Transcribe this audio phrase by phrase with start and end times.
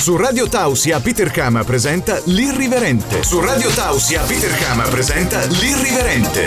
[0.00, 3.22] Su Radio Tausia Peter Kama presenta L'Irriverente.
[3.22, 6.44] Su Radio Tausia Peter Kama presenta L'Irriverente.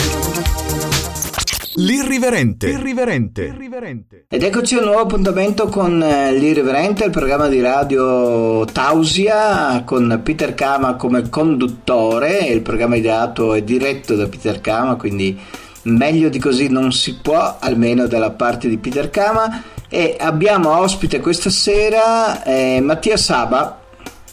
[1.76, 2.70] L'Irriverente.
[2.70, 3.44] Irriverente.
[3.44, 4.26] Irriverente.
[4.30, 10.22] Ed eccoci a un nuovo appuntamento con eh, L'Irriverente, il programma di radio Tausia con
[10.24, 12.40] Peter Kama come conduttore.
[12.48, 15.40] Il programma ideato e diretto da Peter Kama, quindi
[15.84, 19.64] meglio di così non si può, almeno dalla parte di Peter Kama.
[19.90, 23.80] E abbiamo ospite questa sera eh, Mattia Saba.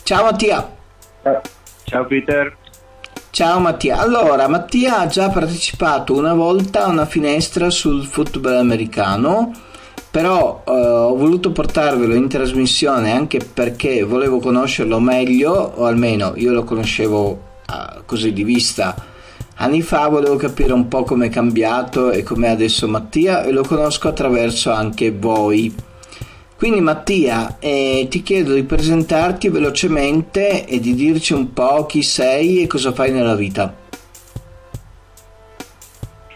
[0.03, 0.71] Ciao Mattia.
[1.85, 2.57] Ciao Peter.
[3.31, 3.99] Ciao Mattia.
[3.99, 9.53] Allora, Mattia ha già partecipato una volta a una finestra sul football americano,
[10.11, 16.53] però eh, ho voluto portarvelo in trasmissione anche perché volevo conoscerlo meglio, o almeno io
[16.53, 18.95] lo conoscevo eh, così di vista
[19.61, 23.63] anni fa, volevo capire un po' come è cambiato e com'è adesso Mattia e lo
[23.63, 25.75] conosco attraverso anche voi.
[26.57, 32.63] Quindi Mattia, eh, ti chiedo di presentarti velocemente e di dirci un po' chi sei
[32.63, 33.75] e cosa fai nella vita.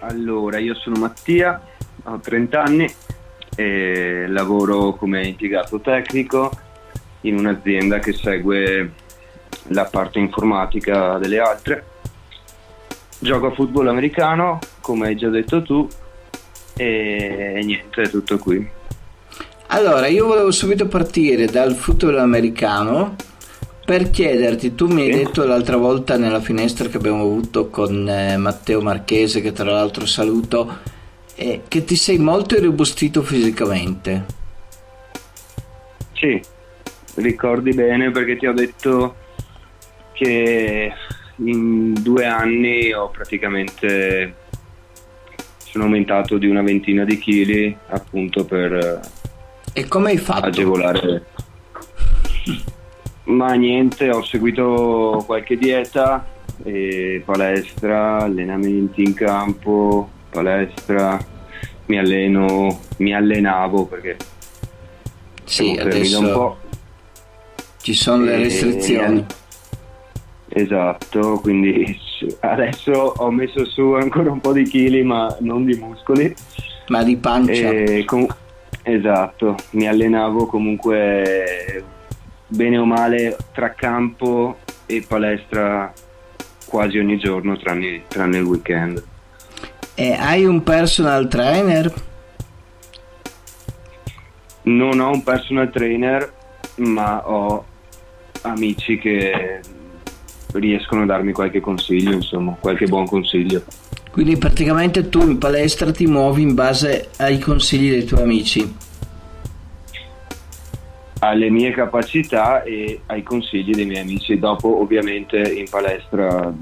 [0.01, 1.61] Allora, io sono Mattia,
[2.05, 2.95] ho 30 anni
[3.57, 6.51] e lavoro come impiegato tecnico
[7.23, 8.93] in un'azienda che segue
[9.69, 11.93] la parte informatica delle altre.
[13.25, 15.89] Gioco a football americano, come hai già detto tu,
[16.77, 18.69] e niente, è tutto qui.
[19.69, 23.17] Allora, io volevo subito partire dal football americano
[23.83, 28.37] per chiederti, tu mi hai detto l'altra volta nella finestra che abbiamo avuto con eh,
[28.37, 30.81] Matteo Marchese, che tra l'altro saluto,
[31.35, 34.25] eh, che ti sei molto irrobustito fisicamente.
[36.13, 36.39] Sì,
[37.15, 39.15] ricordi bene perché ti ho detto
[40.13, 40.93] che
[41.37, 44.35] in due anni ho praticamente
[45.65, 49.01] sono aumentato di una ventina di chili appunto per
[49.73, 50.47] E come hai fatto?
[50.47, 51.25] agevolare.
[53.25, 56.25] Ma niente, ho seguito qualche dieta,
[56.63, 61.19] e palestra, allenamenti in campo, palestra,
[61.87, 64.17] mi alleno, mi allenavo perché
[65.45, 66.59] Sì, adesso po'.
[67.81, 69.27] ci sono le E- restrizioni.
[70.57, 71.99] Esatto, quindi
[72.41, 76.33] adesso ho messo su ancora un po' di chili ma non di muscoli.
[76.89, 77.73] Ma di pancia.
[78.05, 78.33] Com-
[78.83, 81.85] esatto, mi allenavo comunque
[82.47, 85.93] bene o male tra campo e palestra
[86.67, 89.03] quasi ogni giorno tranne, tranne il weekend.
[89.97, 91.93] E hai un personal trainer?
[94.63, 96.33] Non ho un personal trainer
[96.77, 97.65] ma ho
[98.43, 99.61] amici che
[100.55, 103.63] riescono a darmi qualche consiglio, insomma, qualche buon consiglio.
[104.11, 108.77] Quindi praticamente tu in palestra ti muovi in base ai consigli dei tuoi amici.
[111.21, 114.39] alle mie capacità e ai consigli dei miei amici.
[114.39, 116.53] Dopo, ovviamente, in palestra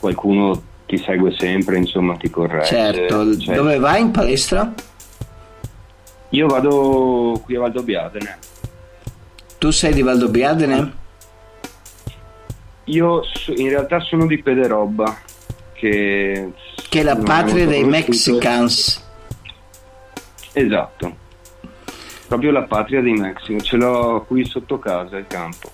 [0.00, 2.66] qualcuno ti segue sempre, insomma, ti corregge.
[2.66, 4.72] Certo, Cioè, dove vai in palestra?
[6.30, 8.38] Io vado qui a Valdobbiadene.
[9.58, 11.04] Tu sei di Valdobbiadene?
[12.86, 13.22] Io
[13.56, 15.18] in realtà sono di Pederobba,
[15.72, 16.52] che,
[16.88, 17.84] Che è la patria dei.
[17.84, 19.04] Mexicans.
[20.52, 21.16] Esatto,
[22.28, 23.60] proprio la patria dei Mexico.
[23.60, 25.70] Ce l'ho qui sotto casa, il campo.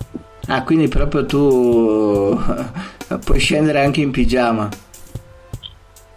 [0.47, 2.37] Ah, quindi proprio tu
[3.23, 4.67] puoi scendere anche in pigiama.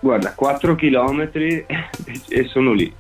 [0.01, 2.93] Guarda, 4 km e sono lì,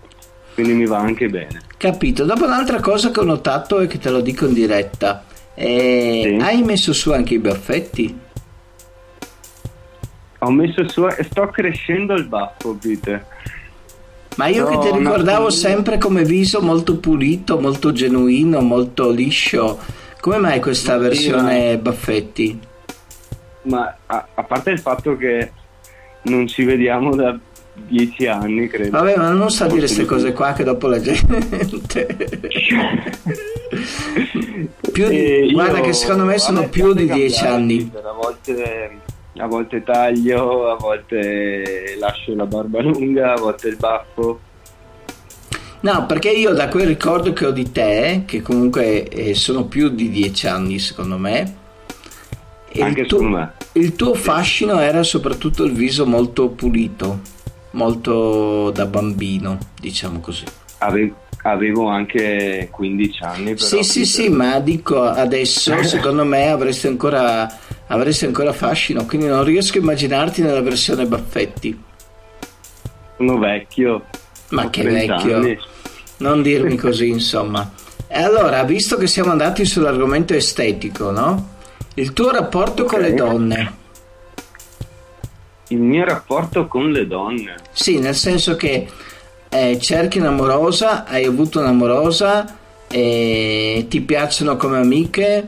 [0.55, 1.63] quindi mi va anche bene.
[1.77, 2.25] Capito.
[2.25, 5.25] Dopo un'altra cosa che ho notato e che te lo dico in diretta.
[5.56, 6.44] Eh, Sì.
[6.44, 8.19] Hai messo su anche i baffetti?
[10.41, 13.25] Ho messo su e sto crescendo il baffo, Peter.
[14.37, 15.50] Ma io No, che ti ricordavo attimino.
[15.50, 19.78] sempre come viso molto pulito, molto genuino, molto liscio.
[20.21, 22.61] Come mai questa Ma sì, versione baffetti?
[23.62, 25.50] Ma a, a parte il fatto che
[26.22, 27.37] non ci vediamo da
[27.75, 28.91] dieci anni, credo.
[28.99, 32.28] Vabbè, ma non sta a dire queste cose qua che dopo la gente...
[34.92, 37.91] Più di- E io- guarda che secondo me sono più di dieci anni.
[38.03, 38.91] A volte,
[39.39, 44.41] a volte taglio, a volte lascio la barba lunga, a volte il baffo.
[45.80, 49.89] No, perché io da quel ricordo che ho di te, che comunque eh, sono più
[49.91, 51.54] di dieci anni secondo me,
[52.72, 53.53] il Anche tuo- secondo me.
[53.72, 57.21] il tuo fascino era soprattutto il viso molto pulito,
[57.72, 60.45] molto da bambino, diciamo così.
[60.78, 61.12] Ave-
[61.51, 63.54] avevo anche 15 anni.
[63.54, 67.48] Però, Sì, sì, sì, ma dico adesso secondo me avresti ancora,
[67.87, 71.84] avresti ancora fascino, quindi non riesco a immaginarti nella versione baffetti.
[73.16, 74.04] Sono vecchio.
[74.51, 75.37] Ma che 30 vecchio.
[75.37, 75.59] anni.
[76.19, 77.71] Non dirmi così, insomma.
[78.09, 81.54] E allora, visto che siamo andati sull'argomento estetico, no?
[81.95, 82.87] Il tuo rapporto okay.
[82.87, 83.75] con le donne.
[85.69, 87.57] Il mio rapporto con le donne?
[87.72, 88.87] Sì, nel senso che
[89.57, 92.45] eh, cerchi un'amorosa, hai avuto un'amorosa,
[92.89, 95.45] eh, ti piacciono come amiche,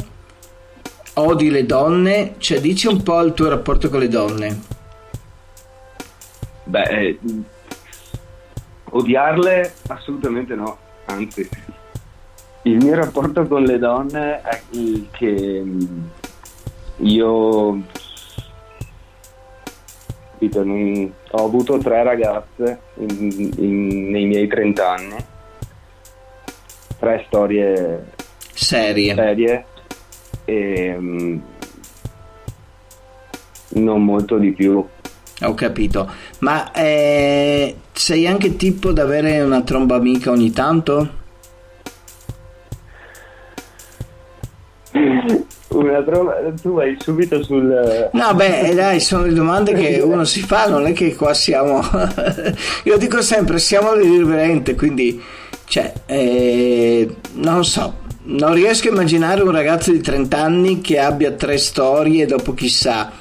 [1.14, 4.60] odi le donne, cioè dici un po' il tuo rapporto con le donne.
[6.64, 7.18] Beh, eh,
[8.90, 11.48] odiarle assolutamente no, anzi
[12.62, 14.62] il mio rapporto con le donne è
[15.10, 16.00] che mm,
[16.98, 17.82] io
[20.38, 25.16] capito, non, ho avuto tre ragazze in, in, nei miei 30 anni,
[27.00, 28.04] tre storie
[28.52, 29.64] serie, serie.
[30.44, 31.42] E um,
[33.70, 34.86] non molto di più.
[35.42, 36.08] Ho capito,
[36.40, 41.16] ma eh, sei anche tipo da avere una tromba amica ogni tanto?
[45.68, 48.08] una trova, tu vai subito sul...
[48.12, 51.82] No, beh, dai, sono le domande che uno si fa, non è che qua siamo...
[52.84, 55.20] Io dico sempre, siamo all'irriverente, quindi,
[55.66, 61.32] cioè, eh, non so, non riesco a immaginare un ragazzo di 30 anni che abbia
[61.32, 63.12] tre storie dopo chissà...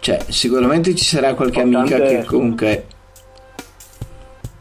[0.00, 2.08] Cioè, sicuramente ci sarà qualche Ho amica tante...
[2.08, 2.86] che comunque...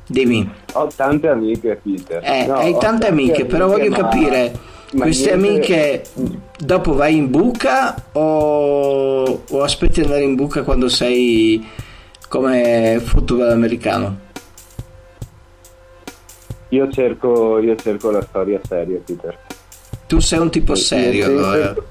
[0.07, 0.49] Dimmi.
[0.73, 2.21] Ho tante amiche, Peter.
[2.23, 3.97] Eh, no, hai tante amiche, amiche, però voglio ma...
[3.97, 4.53] capire
[4.95, 6.03] queste amiche
[6.57, 11.65] dopo vai in buca o, o aspetti di andare in buca quando sei
[12.27, 14.25] come football americano?
[16.69, 19.38] Io cerco, io cerco la storia seria, Peter.
[20.07, 21.75] Tu sei un tipo serio, allora.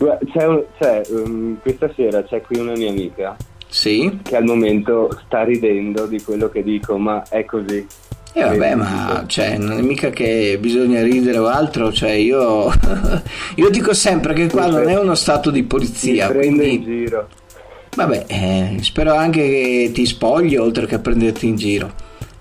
[0.00, 3.36] C'è, c'è, um, questa sera c'è qui una mia amica
[3.70, 4.20] sì?
[4.22, 7.86] che al momento sta ridendo di quello che dico, ma è così.
[8.32, 12.70] E eh vabbè, ma cioè, non è mica che bisogna ridere o altro, cioè io,
[13.56, 16.30] io dico sempre che qua non è uno stato di polizia.
[16.30, 16.74] Quindi...
[16.74, 17.28] in giro.
[17.96, 21.92] Vabbè, eh, spero anche che ti spogli oltre che a prenderti in giro.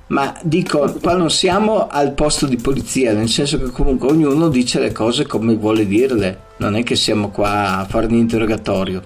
[0.08, 4.80] Ma dico, qua non siamo al posto di polizia, nel senso che comunque ognuno dice
[4.80, 9.02] le cose come vuole dirle, non è che siamo qua a fare un interrogatorio.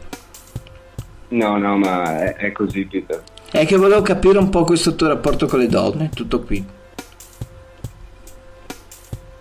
[1.29, 3.21] No, no, ma è, è così, Peter.
[3.53, 6.65] È che volevo capire un po' questo tuo rapporto con le donne, tutto qui.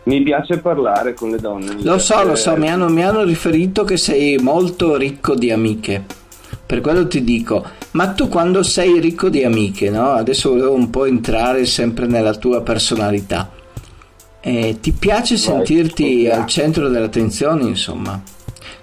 [0.02, 1.76] Mi piace parlare con le donne.
[1.76, 1.98] Lo piace...
[1.98, 6.04] so, lo so, mi hanno, mi hanno riferito che sei molto ricco di amiche.
[6.66, 10.10] Per quello ti dico, ma tu quando sei ricco di amiche, no?
[10.10, 13.50] Adesso volevo un po' entrare sempre nella tua personalità.
[14.42, 18.20] Eh, ti piace sentirti Vai, al centro dell'attenzione, insomma?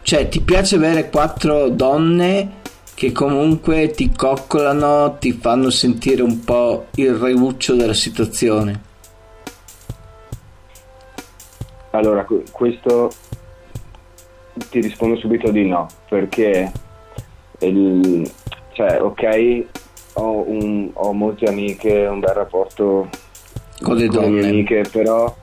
[0.01, 2.58] Cioè, ti piace avere quattro donne
[2.99, 8.81] che comunque ti coccolano, ti fanno sentire un po' il reuccio della situazione?
[11.91, 13.09] Allora, questo
[14.69, 16.69] ti rispondo subito di no, perché
[17.59, 18.29] il,
[18.73, 19.63] cioè, ok,
[20.15, 23.07] ho, un, ho, molte amiche, un bel rapporto
[23.81, 25.33] con le donne, con le amiche, però,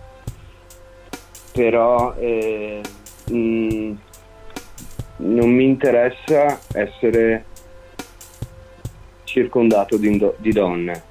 [1.53, 2.83] però eh,
[3.31, 3.95] mh, mm,
[5.19, 7.45] non mi interessa essere
[9.25, 11.03] circondato di, di donne.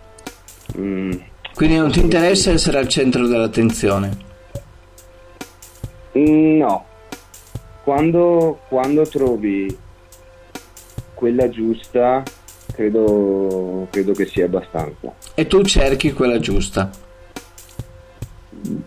[0.78, 1.12] Mm.
[1.54, 4.18] Quindi non ti interessa essere al centro dell'attenzione?
[6.18, 6.85] Mm, no.
[7.83, 9.78] Quando, quando trovi
[11.14, 12.24] quella giusta,
[12.74, 15.14] credo, credo che sia abbastanza.
[15.33, 16.90] E tu cerchi quella giusta?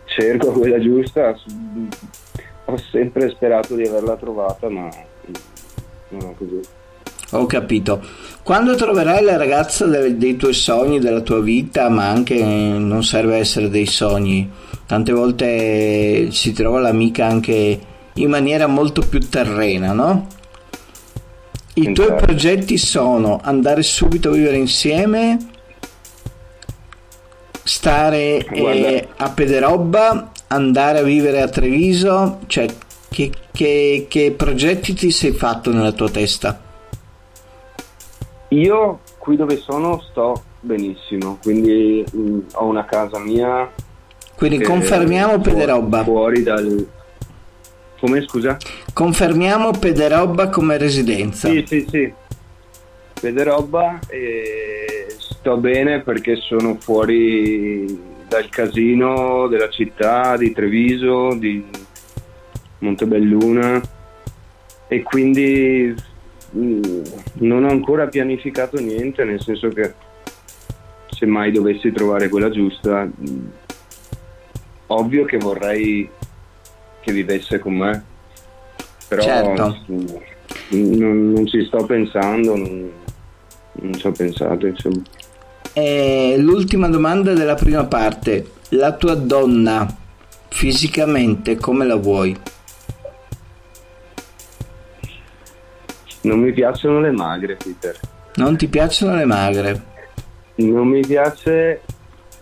[0.05, 1.37] Cerco quella giusta,
[2.71, 4.89] ho sempre sperato di averla trovata, ma
[6.09, 6.61] non è così.
[7.33, 8.03] Ho capito.
[8.43, 13.37] Quando troverai la ragazza dei, dei tuoi sogni, della tua vita, ma anche non serve
[13.37, 14.51] essere dei sogni,
[14.87, 17.81] tante volte si trova l'amica anche
[18.15, 20.27] in maniera molto più terrena, no?
[21.75, 25.39] I tuoi progetti sono andare subito a vivere insieme,
[27.63, 32.67] stare eh, a Pederobba, andare a vivere a Treviso, cioè
[33.11, 36.61] che, che, che progetti ti sei fatto nella tua testa?
[38.49, 43.71] Io qui dove sono sto benissimo, quindi mh, mm, ho una casa mia.
[44.37, 46.05] Quindi confermiamo Pederobba.
[46.05, 46.87] Fuori dal...
[47.99, 48.57] Come scusa?
[48.93, 51.49] Confermiamo Pederobba come residenza.
[51.49, 52.13] Sì, sì, sì.
[53.21, 61.65] Pederobba e sto bene perché sono fuori dal casino della città di Treviso, di
[62.81, 63.81] Montebelluna
[64.87, 65.95] e quindi
[66.51, 67.03] mh,
[67.41, 69.95] non ho ancora pianificato niente, nel senso che
[71.11, 73.51] se mai dovessi trovare quella giusta mh,
[74.89, 76.09] ovvio che vorrei
[77.01, 78.05] che vivesse con me,
[79.09, 79.77] però Certo.
[80.69, 82.91] non, non ci sto pensando, non,
[83.73, 85.03] non ci ho pensato, insomma.
[85.81, 88.51] E l'ultima domanda della prima parte.
[88.71, 89.87] La tua donna
[90.49, 92.37] fisicamente come la vuoi?
[96.23, 97.97] Non mi piacciono le magre, Peter.
[98.35, 99.83] Non ti piacciono le magre?
[100.57, 101.83] Non mi piace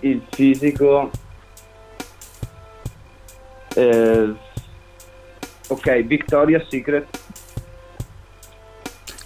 [0.00, 1.10] il fisico.
[3.74, 4.34] eh,
[5.68, 7.06] ok, Victoria's Secret.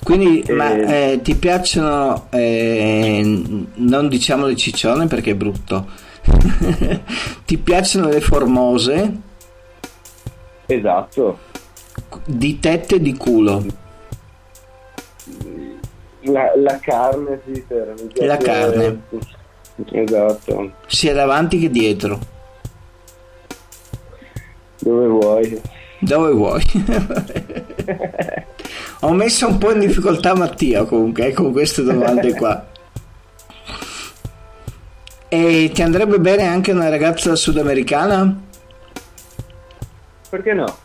[0.03, 0.53] Quindi, Eh.
[0.53, 3.23] ma eh, ti piacciono, eh,
[3.75, 5.87] non diciamo le ciccione perché è brutto,
[7.45, 9.13] ti piacciono le formose
[10.67, 11.39] Esatto.
[12.25, 13.65] di tette e di culo?
[16.23, 19.03] La, la carne, mi piace- La carne.
[19.93, 20.73] Esatto.
[20.87, 22.19] sia davanti che dietro,
[24.81, 25.61] Dove vuoi.
[26.01, 26.63] dove vuoi.
[29.01, 32.67] Ho messo un po' in difficoltà Mattia comunque eh, con queste domande qua.
[35.29, 38.37] E ti andrebbe bene anche una ragazza sudamericana?
[40.29, 40.77] Perché no?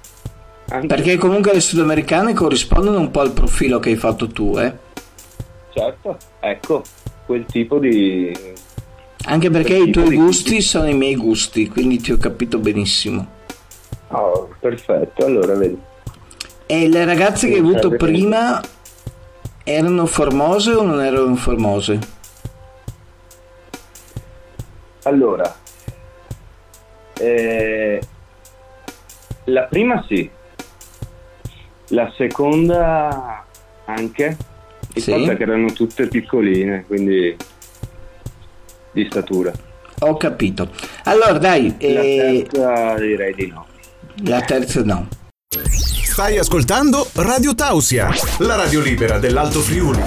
[0.69, 4.73] Anche- Perché comunque le sudamericane corrispondono un po' al profilo che hai fatto tu, eh?
[5.73, 6.83] Certo, ecco,
[7.25, 8.31] quel tipo di...
[9.25, 13.27] Anche perché i tuoi di- gusti sono i miei gusti, quindi ti ho capito benissimo.
[14.09, 15.77] Oh, perfetto, allora vedi.
[16.67, 18.59] E le ragazze che hai avuto prima
[19.63, 21.99] erano formose o non erano formose?
[25.03, 25.55] Allora,
[27.19, 28.01] eh,
[29.45, 30.27] la prima sì,
[31.89, 33.45] la seconda
[33.85, 34.37] anche,
[34.95, 35.11] il Sì.
[35.11, 37.35] fatto è che erano tutte piccoline, quindi
[38.91, 39.51] di statura.
[39.99, 40.69] Ho capito.
[41.03, 43.65] Allora dai, La eh, terza direi di no.
[44.23, 45.07] la terza no.
[46.15, 50.01] Stai ascoltando Radio Tausia, la radio libera dell'Alto Friuli.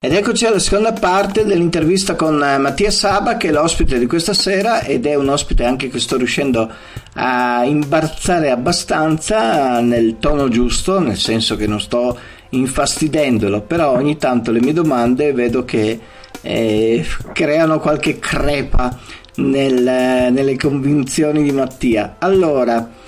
[0.00, 4.32] Ed eccoci alla seconda parte dell'intervista con eh, Mattia Saba che è l'ospite di questa
[4.32, 6.72] sera ed è un ospite anche che sto riuscendo
[7.16, 12.18] a imbarzare abbastanza nel tono giusto, nel senso che non sto
[12.48, 16.00] infastidendolo, però ogni tanto le mie domande vedo che
[16.40, 18.98] eh, creano qualche crepa
[19.34, 22.16] nel- nelle convinzioni di Mattia.
[22.20, 23.04] Allora,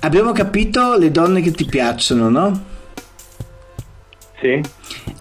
[0.00, 2.64] abbiamo capito le donne che ti piacciono, no?
[4.40, 4.60] Sì?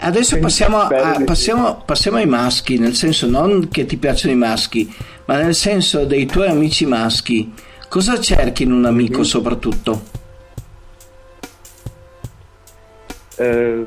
[0.02, 4.94] Adesso passiamo, a- passiamo- passiamo ai maschi, nel senso non che ti piacciono i maschi,
[5.26, 7.54] ma nel senso dei tuoi amici maschi.
[7.90, 9.24] Cosa cerchi in un amico Mhm.
[9.24, 10.02] soprattutto?
[13.38, 13.86] Eh,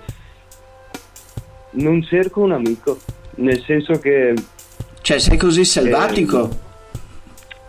[1.72, 2.98] non cerco un amico,
[3.36, 4.34] nel senso che
[5.00, 6.70] Cioè, sei così selvatico?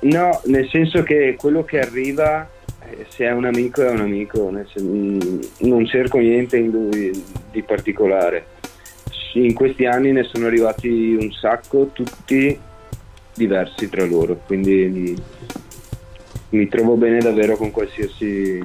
[0.02, 2.63] No, nel senso che quello che arriva, eh,
[3.10, 5.20] se è un amico è un amico, mm,
[5.60, 8.48] non cerco niente in lui di particolare.
[9.34, 12.58] In questi anni ne sono arrivati un sacco, tutti
[13.34, 15.16] diversi tra loro, quindi
[16.50, 18.62] mi trovo bene davvero con qualsiasi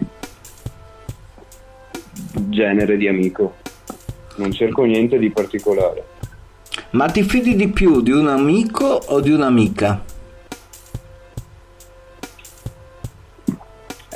[2.48, 3.56] genere di amico.
[4.36, 6.04] Non cerco niente di particolare.
[6.90, 10.16] Ma ti fidi di più di un amico o di un'amica?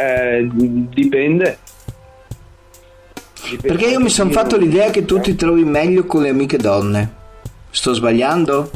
[0.03, 1.59] Eh, dipende.
[3.51, 6.57] Dipende Perché io mi sono fatto l'idea che tu ti trovi meglio con le amiche
[6.57, 7.21] donne.
[7.71, 8.71] Sto sbagliando?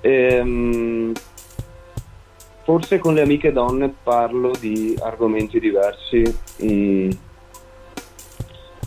[0.00, 1.12] Ehm,
[2.62, 6.22] forse con le amiche donne parlo di argomenti diversi,
[6.64, 7.10] mm,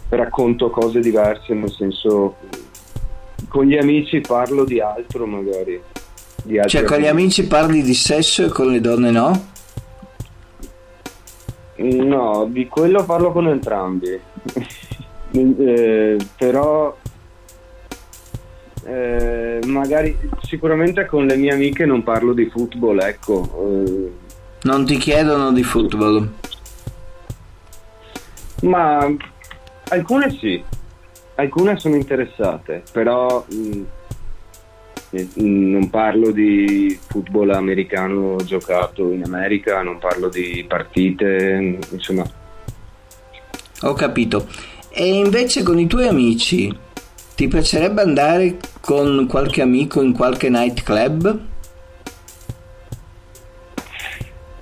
[0.09, 2.35] racconto cose diverse, nel senso
[3.47, 5.81] con gli amici parlo di altro magari.
[6.43, 9.55] Di Cioè, con gli amici parli di sesso e con le donne no?
[11.77, 14.19] No, di quello parlo con entrambi.
[15.29, 16.95] Eh, però
[18.85, 23.83] eh, magari sicuramente con le mie amiche non parlo di football, ecco.
[23.85, 24.11] eh,
[24.61, 26.31] Non ti chiedono di football.
[28.63, 29.05] Ma
[29.89, 30.63] alcune sì,
[31.35, 33.81] alcune sono interessate, però mh,
[35.35, 42.23] non parlo di football americano giocato in America, non parlo di partite, insomma,
[43.83, 44.47] Ho capito.
[44.89, 46.75] E invece con i tuoi amici
[47.35, 51.39] ti piacerebbe andare con qualche amico in qualche nightclub?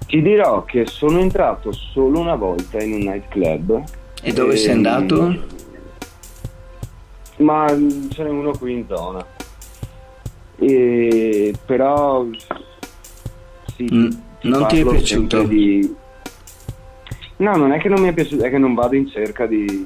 [0.07, 3.83] ti dirò che sono entrato solo una volta in un nightclub.
[4.21, 5.43] E dove sei Ehm, andato?
[7.37, 7.67] Ma
[8.11, 9.25] ce n'è uno qui in zona.
[10.57, 12.25] E, però
[13.75, 14.09] sì, Mm,
[14.43, 15.43] non ti è piaciuto?
[15.43, 15.93] Di...
[17.37, 19.85] No, non è che non mi è piaciuto, è che non vado in cerca di...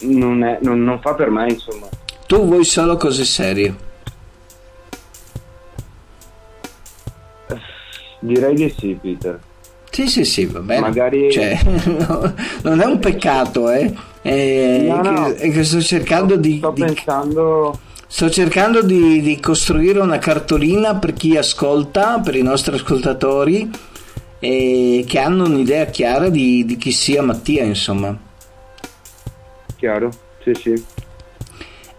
[0.00, 1.86] Non, è- non- non fa per me, insomma.
[2.26, 3.74] Tu vuoi solo cose serie.
[8.20, 9.38] Direi di sì, Peter.
[9.90, 10.80] Sì, sì, sì, va bene.
[10.80, 13.92] Magari- Cioè, no, non è un peccato, eh.
[14.22, 15.26] È, No, che, no.
[15.28, 17.78] è che sto cercando di, Sto di- pensando...
[18.10, 23.70] sto cercando di, di costruire una cartolina per chi ascolta, per i nostri ascoltatori,
[24.40, 28.16] e che hanno un'idea chiara di, di chi sia Mattia, insomma.
[29.76, 30.10] Chiaro?
[30.42, 30.84] Sì, sì.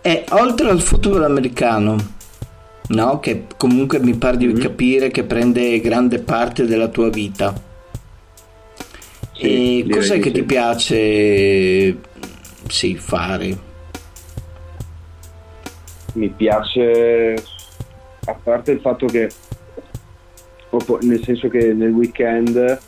[0.01, 1.95] E oltre al football americano,
[2.87, 3.19] no?
[3.19, 4.59] Che comunque mi pare di Mhm.
[4.59, 7.53] capire che prende grande parte della tua vita.
[9.33, 10.31] Sì, e cos'è che sì.
[10.31, 11.97] ti piace
[12.67, 13.67] sì, fare?
[16.13, 17.33] Mi piace
[18.25, 19.29] a parte il fatto che
[21.01, 22.79] nel senso che nel weekend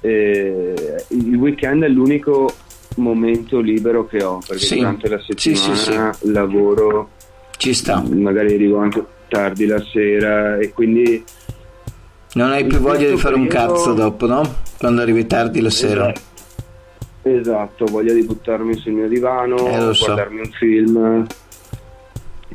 [0.00, 0.74] eh,
[1.08, 2.50] il weekend è l'unico
[2.96, 4.76] momento libero che ho perché Sì.
[4.78, 7.10] durante la Sì, settimana sì, lavoro
[7.56, 8.02] Ci sta.
[8.08, 11.22] magari arrivo anche tardi la sera e quindi
[12.34, 14.42] Non hai più voglia di fare un cazzo dopo, no?
[14.78, 16.12] Quando arrivi tardi la sera.
[17.22, 19.56] esatto voglia di buttarmi sul mio divano
[19.90, 20.04] Eh, so.
[20.06, 21.26] guardarmi un film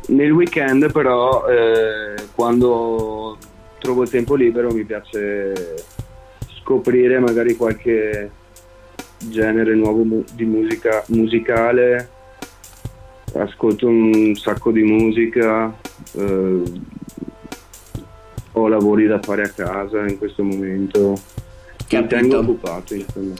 [0.08, 3.38] nel weekend però eh, quando
[3.80, 5.76] trovo il tempo libero mi piace
[6.62, 8.30] scoprire magari qualche
[9.18, 12.10] genere nuovo mu- di musica musicale
[13.36, 15.74] ascolto un sacco di musica
[16.14, 16.62] eh,
[18.56, 21.18] ho lavori da fare a casa in questo momento mi
[21.88, 22.08] Capito.
[22.16, 23.34] tengo occupato insomma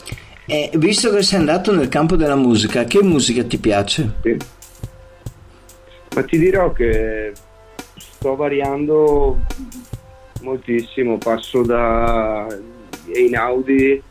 [0.46, 4.14] E visto che sei andato nel campo della musica, che musica ti piace?
[4.22, 4.38] Sì.
[6.16, 7.34] Ma ti dirò che
[7.98, 9.40] sto variando
[10.42, 12.48] moltissimo, passo da
[13.14, 14.02] Einaudi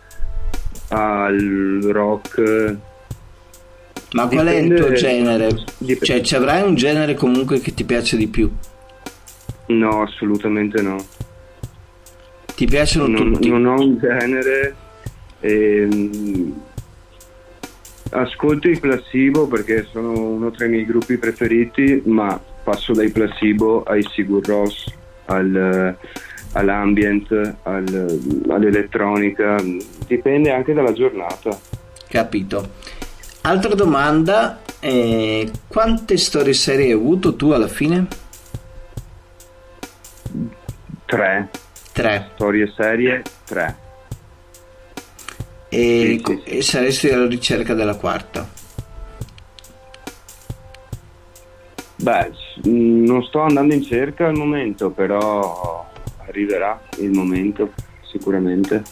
[0.88, 2.76] al rock.
[4.12, 5.64] Ma qual è il Dipende- tuo genere?
[5.78, 8.50] dip- Cioè, ci avrai un genere comunque che ti piace di più?
[9.66, 10.96] No, assolutamente no.
[12.54, 13.48] Ti piacciono Non, tutti?
[13.48, 14.74] non ho un genere.
[15.40, 16.60] ehm,
[18.12, 23.82] ascolto i placebo perché sono uno tra i miei gruppi preferiti, ma passo dai placebo
[23.82, 24.86] ai Sigur Ross,
[25.26, 25.96] al,
[26.52, 29.56] all'ambient, al- all'elettronica,
[30.06, 31.58] dipende anche dalla giornata.
[32.08, 32.70] Capito.
[33.42, 38.06] Altra domanda, eh, quante storie serie hai avuto tu alla fine?
[41.04, 41.48] Tre
[41.92, 42.30] Tre.
[42.34, 43.76] storie serie, tre.
[45.74, 46.56] E, Sì, sì, sì.
[46.58, 48.46] e saresti alla ricerca della quarta.
[51.96, 52.30] Beh,
[52.64, 55.88] non sto andando in cerca al momento, però
[56.26, 57.72] arriverà il momento,
[58.10, 58.82] sicuramente.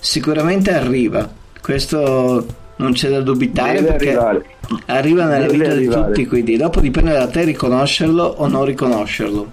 [0.00, 1.28] Sicuramente arriva,
[1.60, 4.44] questo non c'è da dubitare Deve perché arrivare.
[4.86, 6.06] arriva nella Deve vita di arrivare.
[6.06, 9.50] tutti, quindi dopo dipende da te riconoscerlo o non riconoscerlo.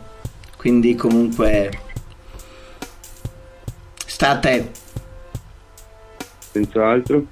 [0.57, 1.71] Quindi comunque
[4.05, 4.69] sta a te.
[6.53, 7.25] Senz'altro.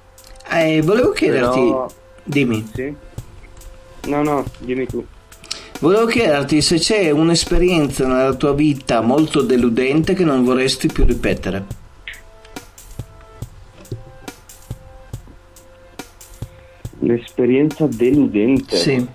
[0.50, 1.86] Eh, volevo chiederti, Però-
[2.24, 2.92] dimmi, Sì?
[4.08, 5.04] No, no, dimmi tu.
[5.78, 11.64] volevo chiederti se c'è un'esperienza nella tua vita molto deludente che non vorresti più ripetere.
[16.98, 18.76] Un'esperienza deludente.
[18.76, 19.06] Sì.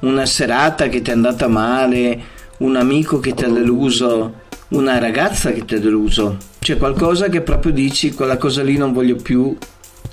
[0.00, 2.20] Una serata che ti è andata male,
[2.58, 4.34] un amico che ti ha deluso,
[4.68, 6.36] una ragazza che ti ha deluso.
[6.68, 9.56] C'è qualcosa che proprio dici, quella cosa lì non voglio più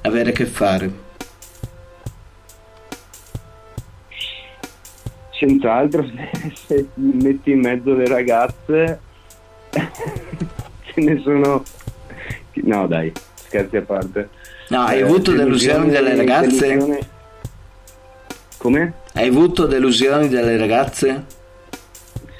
[0.03, 0.89] avere a che fare.
[5.37, 6.05] Senz'altro,
[6.65, 8.99] se metti in mezzo le ragazze,
[9.73, 11.61] ce ne sono...
[12.53, 14.29] No, dai, scherzi a parte.
[14.69, 16.67] No, hai Eh, avuto delusioni dalle ragazze?
[16.67, 16.99] delusione-
[18.59, 18.93] Come?
[19.11, 21.25] Hai avuto delusioni dalle ragazze?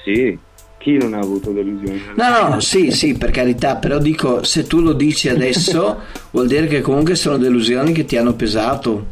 [0.02, 0.38] Sì,
[0.86, 2.00] chi non ha avuto delusioni?
[2.14, 5.98] No, no, sì, sì, per carità, però dico, se tu lo dici adesso,
[6.30, 9.06] vuol dire che comunque sono delusioni che ti hanno pesato.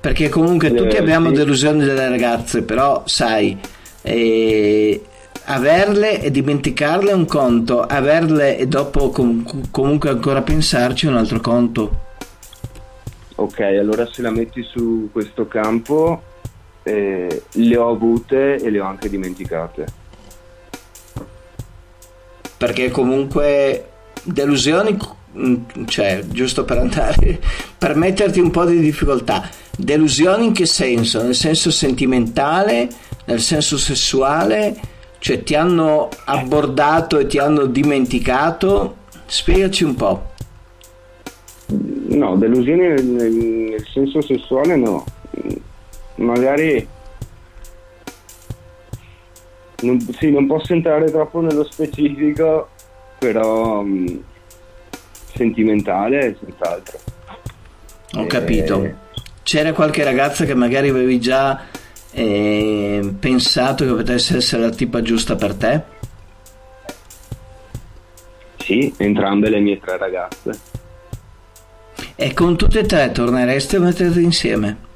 [0.00, 1.34] Perché comunque tutti Eh, abbiamo sì.
[1.34, 3.58] delusioni delle ragazze, però sai,
[4.02, 5.02] eh,
[5.46, 11.16] averle e dimenticarle è un conto, averle e dopo com- comunque ancora pensarci è un
[11.16, 11.98] altro conto.
[13.34, 16.22] Ok, allora se la metti su questo campo,
[16.82, 19.86] eh, le ho avute e le ho anche dimenticate.
[22.56, 23.88] Perché comunque
[24.22, 24.96] delusioni,
[25.36, 27.40] mm, cioè, giusto per andare,
[27.78, 29.48] per metterti un po' di difficoltà.
[29.76, 31.22] Delusioni in che senso?
[31.22, 32.88] Nel senso sentimentale,
[33.26, 34.90] nel senso sessuale?
[35.18, 38.96] Cioè ti hanno abbordato e ti hanno dimenticato?
[39.26, 40.30] Spiegaci un po'.
[42.08, 45.04] No, delusioni nel, nel senso sessuale no.
[46.22, 46.86] Magari
[49.80, 52.68] non, sì, non posso entrare troppo nello specifico,
[53.18, 54.22] però um,
[55.34, 56.98] sentimentale senz'altro.
[58.14, 58.84] Ho capito.
[58.84, 58.94] Eh,
[59.42, 61.62] C'era qualche ragazza che magari avevi già
[62.12, 65.82] eh, pensato che potesse essere la tipa giusta per te?
[68.58, 70.60] Sì, entrambe le mie tre ragazze.
[72.14, 74.90] E con tutte e tre torneresti a metterti insieme?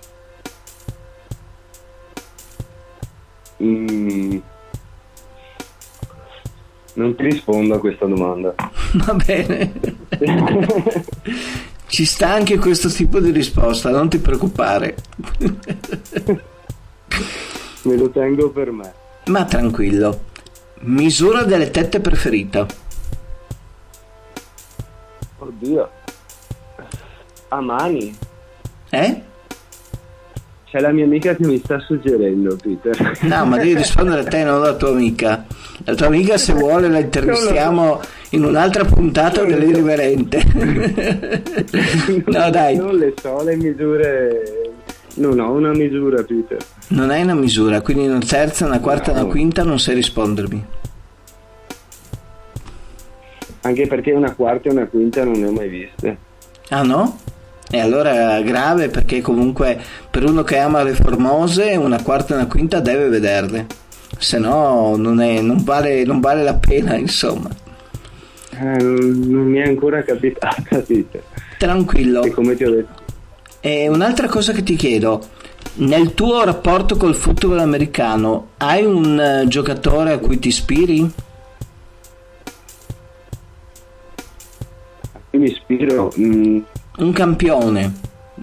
[3.62, 4.38] Mm,
[6.94, 8.54] non ti rispondo a questa domanda.
[9.04, 9.72] Va bene.
[11.88, 14.96] Ci sta anche questo tipo di risposta, non ti preoccupare.
[17.82, 18.92] Me lo tengo per me.
[19.26, 20.24] Ma tranquillo.
[20.80, 22.66] Misura delle tette preferita.
[25.38, 25.90] Oddio.
[27.48, 28.16] A mani.
[28.90, 29.22] Eh?
[30.68, 33.18] C'è la mia amica che mi sta suggerendo, Peter.
[33.22, 35.46] No, ma devi rispondere a te, non alla tua amica.
[35.84, 38.00] La tua amica, se vuole, la intervistiamo
[38.30, 40.42] in un'altra puntata dell'irriverente.
[42.26, 42.76] no, dai.
[42.76, 44.72] Non le so, le misure.
[45.14, 46.58] Non ho una misura, Peter.
[46.88, 49.22] Non hai una misura, quindi una terza, una quarta, no.
[49.22, 50.64] una quinta non sai rispondermi.
[53.60, 56.16] Anche perché una quarta e una quinta non ne ho mai viste.
[56.70, 57.18] Ah no?
[57.68, 62.46] E allora grave perché comunque per uno che ama le formose una quarta e una
[62.46, 63.66] quinta deve vederle,
[64.18, 67.50] se no non, è, non, vale, non vale la pena insomma.
[68.50, 70.84] Eh, non mi è ancora capitata.
[71.58, 72.22] Tranquillo.
[72.22, 73.04] E come ti ho detto.
[73.60, 75.28] E un'altra cosa che ti chiedo,
[75.74, 81.10] nel tuo rapporto col football americano hai un uh, giocatore a cui ti ispiri?
[85.12, 86.12] A cui mi ispiro?
[86.18, 86.58] Mm
[86.98, 87.92] un campione,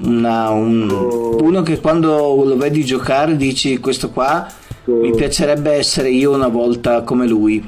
[0.01, 4.47] una, un, uno che quando lo vedi giocare dici questo qua
[4.85, 7.65] mi piacerebbe essere io una volta come lui.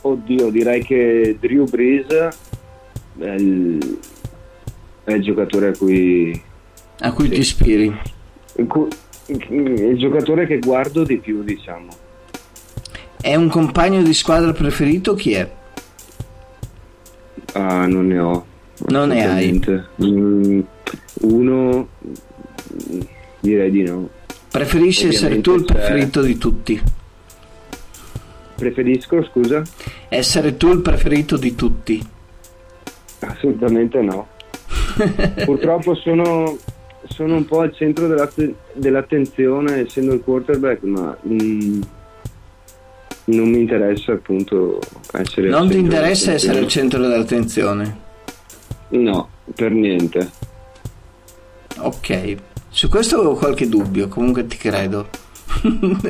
[0.00, 2.06] Oddio, direi che Drew Brees
[3.18, 3.98] è il,
[5.04, 6.42] è il giocatore a cui...
[7.00, 7.30] A cui sì.
[7.30, 8.00] ti ispiri.
[9.26, 11.88] Il giocatore che guardo di più, diciamo.
[13.20, 15.14] È un compagno di squadra preferito?
[15.14, 15.50] Chi è?
[17.54, 18.46] Ah, non ne ho.
[18.88, 19.60] Non ne hai?
[20.04, 20.60] Mm,
[21.22, 21.88] uno,
[23.40, 24.08] direi di no.
[24.50, 26.82] Preferisci Ovviamente essere tu il preferito di tutti?
[28.54, 29.62] Preferisco, scusa?
[30.08, 32.06] Essere tu il preferito di tutti?
[33.20, 34.28] Assolutamente no.
[35.44, 36.56] Purtroppo sono,
[37.08, 38.08] sono, un po' al centro
[38.72, 41.16] dell'attenzione essendo il quarterback, ma...
[41.26, 41.82] Mm,
[43.28, 44.78] non mi interessa appunto
[45.12, 45.48] essere...
[45.48, 48.06] Non ti interessa essere al centro dell'attenzione?
[48.90, 50.30] No, per niente.
[51.78, 52.36] Ok,
[52.70, 55.08] su questo avevo qualche dubbio, comunque ti credo.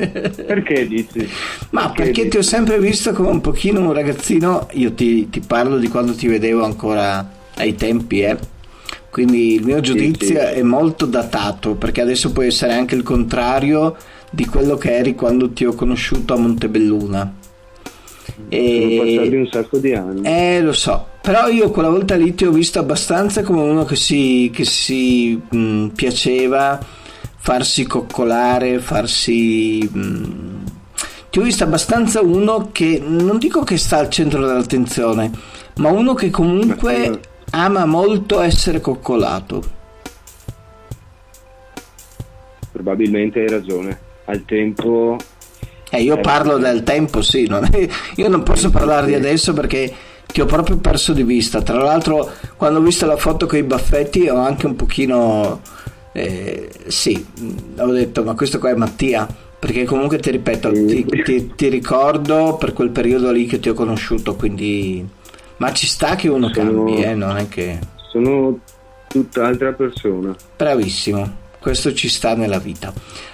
[0.45, 1.27] perché dici?
[1.71, 2.27] Ma perché, perché dici?
[2.29, 6.13] ti ho sempre visto come un pochino un ragazzino, io ti, ti, parlo di quando
[6.13, 8.37] ti vedevo ancora ai tempi, eh.
[9.09, 10.37] Quindi il mio giudizio sì, sì.
[10.37, 13.95] è molto datato, perché adesso può essere anche il contrario
[14.29, 17.33] di quello che eri quando ti ho conosciuto a Montebelluna.
[18.47, 18.87] E...
[18.89, 20.21] Sono passati un sacco di anni.
[20.23, 21.07] Eh, lo so.
[21.21, 25.39] Però io quella volta lì ti ho visto abbastanza come uno che si, che si
[25.49, 26.79] mh, piaceva
[27.37, 29.89] farsi coccolare, farsi...
[29.91, 30.63] Mh,
[31.29, 35.31] ti ho visto abbastanza uno che non dico che sta al centro dell'attenzione,
[35.75, 37.19] ma uno che comunque
[37.51, 39.77] ama molto essere coccolato.
[42.71, 45.17] Probabilmente hai ragione al tempo...
[45.91, 49.91] Eh, io parlo del tempo, sì, non è, io non posso parlare di adesso perché
[50.31, 51.61] ti ho proprio perso di vista.
[51.61, 55.61] Tra l'altro, quando ho visto la foto con i baffetti, ho anche un pochino.
[56.13, 57.25] Eh, sì,
[57.77, 59.27] ho detto, ma questo qua è Mattia.
[59.59, 63.73] Perché comunque ti ripeto, ti, ti, ti, ricordo per quel periodo lì che ti ho
[63.73, 65.05] conosciuto, quindi.
[65.59, 67.79] Ma ci sta che uno sono, cambi, eh, non è che.
[68.11, 68.59] Sono
[69.07, 70.35] tutt'altra persona.
[70.57, 72.91] Bravissimo questo ci sta nella vita.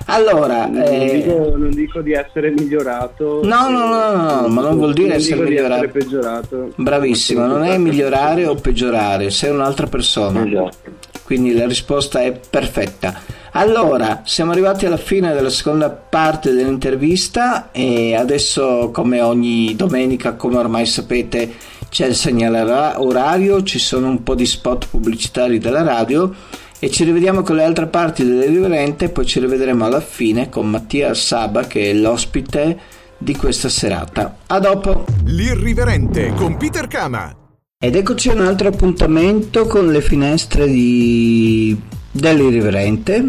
[0.08, 1.22] Allora, non, eh...
[1.22, 5.10] dico, non dico, di essere migliorato, no, no, no, no, no ma non vuol dire
[5.10, 5.86] non essere migliorato.
[5.86, 6.74] Essere peggiorato.
[6.76, 10.46] Bravissimo, non è migliorare o peggiorare, sei un'altra persona.
[10.46, 11.04] Esatto.
[11.24, 13.20] Quindi la risposta è perfetta.
[13.52, 20.58] Allora, siamo arrivati alla fine della seconda parte dell'intervista e adesso, come ogni domenica, come
[20.58, 21.54] ormai sapete,
[21.96, 22.60] c'è il segnale
[22.98, 26.30] orario, ci sono un po' di spot pubblicitari della radio
[26.78, 31.14] e ci rivediamo con le altre parti dell'irriverente, poi ci rivedremo alla fine con Mattia
[31.14, 32.78] Saba che è l'ospite
[33.18, 34.40] di questa serata.
[34.48, 35.06] A dopo!
[35.24, 37.34] L'irriverente con Peter Kama.
[37.80, 41.80] Ed eccoci a un altro appuntamento con le finestre di...
[42.12, 43.26] dell'irriverente.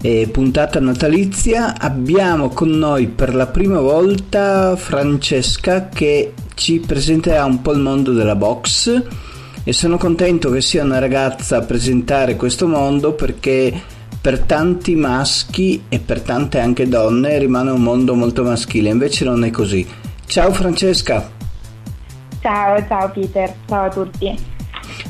[0.00, 7.60] E puntata natalizia abbiamo con noi per la prima volta Francesca che ci presenterà un
[7.60, 9.02] po' il mondo della box
[9.62, 13.78] e sono contento che sia una ragazza a presentare questo mondo perché
[14.18, 19.44] per tanti maschi e per tante anche donne rimane un mondo molto maschile, invece non
[19.44, 19.86] è così.
[20.24, 21.30] Ciao Francesca.
[22.40, 24.34] Ciao, ciao Peter, ciao a tutti.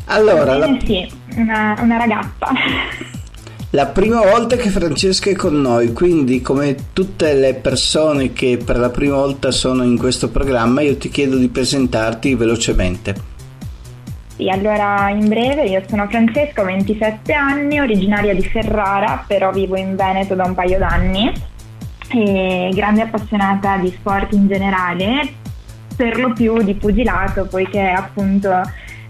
[0.07, 0.77] Allora, la...
[0.85, 3.15] sì, una, una ragazza.
[3.77, 8.79] La prima volta che Francesca è con noi, quindi come tutte le persone che per
[8.79, 13.15] la prima volta sono in questo programma, io ti chiedo di presentarti velocemente.
[14.35, 19.77] Sì, allora in breve io sono Francesca, ho 27 anni, originaria di Ferrara, però vivo
[19.77, 21.31] in Veneto da un paio d'anni
[22.15, 25.35] e grande appassionata di sport in generale,
[25.95, 28.59] per lo più di pugilato, poiché appunto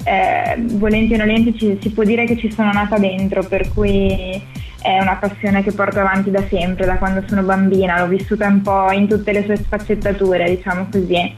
[0.02, 4.54] eh, volenti o nolenti ci, si può dire che ci sono nata dentro, per cui
[4.86, 8.62] è una passione che porto avanti da sempre, da quando sono bambina, l'ho vissuta un
[8.62, 11.34] po' in tutte le sue sfaccettature, diciamo così.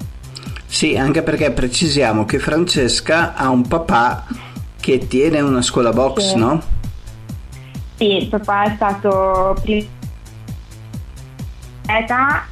[0.67, 4.27] Sì, anche perché precisiamo che Francesca ha un papà
[4.79, 6.37] che tiene una scuola box, sì.
[6.37, 6.63] no?
[7.97, 9.87] Sì, il papà è stato prima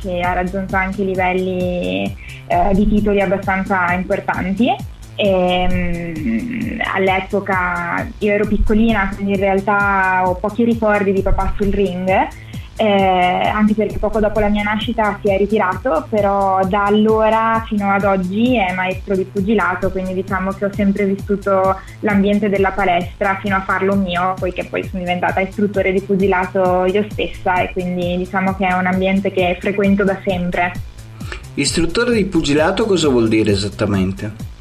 [0.00, 4.74] che ha raggiunto anche livelli eh, di titoli abbastanza importanti
[5.16, 11.72] e, um, all'epoca io ero piccolina, quindi in realtà ho pochi ricordi di papà sul
[11.72, 12.08] ring,
[12.78, 17.90] eh, anche perché poco dopo la mia nascita si è ritirato, però da allora fino
[17.90, 23.38] ad oggi è maestro di pugilato, quindi diciamo che ho sempre vissuto l'ambiente della palestra
[23.40, 28.18] fino a farlo mio, poiché poi sono diventata istruttore di pugilato io stessa e quindi
[28.18, 30.72] diciamo che è un ambiente che frequento da sempre.
[31.54, 34.55] Istruttore di pugilato cosa vuol dire esattamente?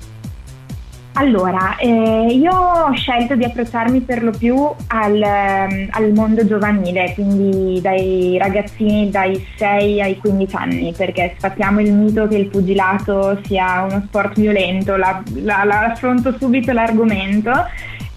[1.17, 7.79] Allora, eh, io ho scelto di approcciarmi per lo più al, al, mondo giovanile, quindi
[7.79, 13.83] dai ragazzini dai 6 ai 15 anni, perché sfattiamo il mito che il pugilato sia
[13.83, 17.51] uno sport violento, la, la, la affronto subito l'argomento,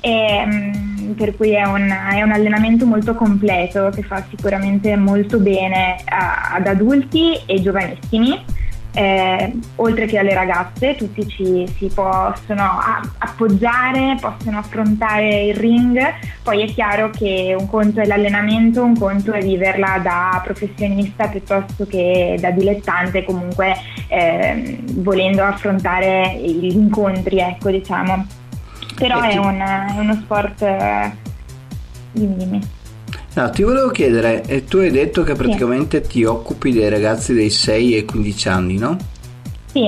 [0.00, 5.38] e, um, per cui è un, è un, allenamento molto completo che fa sicuramente molto
[5.38, 8.56] bene a, ad adulti e giovanissimi
[8.92, 12.80] eh, oltre che alle ragazze, tutti ci, si possono
[13.18, 15.98] appoggiare, possono affrontare il ring,
[16.42, 21.86] poi è chiaro che un conto è l'allenamento, un conto è viverla da professionista piuttosto
[21.86, 23.74] che da dilettante, comunque
[24.08, 28.26] eh, volendo affrontare gli incontri, ecco diciamo.
[28.96, 30.62] Però è, un, è uno sport...
[30.62, 31.12] Eh,
[32.12, 32.76] dimmi, dimmi.
[33.38, 36.08] No, ti volevo chiedere, eh, tu hai detto che praticamente sì.
[36.08, 38.96] ti occupi dei ragazzi dei 6 e 15 anni, no?
[39.66, 39.86] Sì.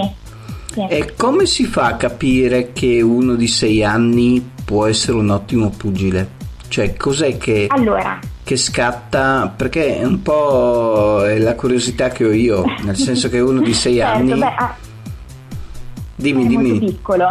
[0.73, 0.87] sì.
[0.89, 5.71] E come si fa a capire che uno di 6 anni può essere un ottimo
[5.71, 6.31] pugile?
[6.69, 8.21] Cioè, cos'è che, allora.
[8.45, 9.53] che scatta?
[9.57, 13.95] Perché è un po' la curiosità che ho io, nel senso che uno di 6
[13.99, 14.39] certo, anni...
[14.39, 14.77] Beh, ah,
[16.15, 16.79] dimmi, dimmi.
[16.79, 17.29] piccolo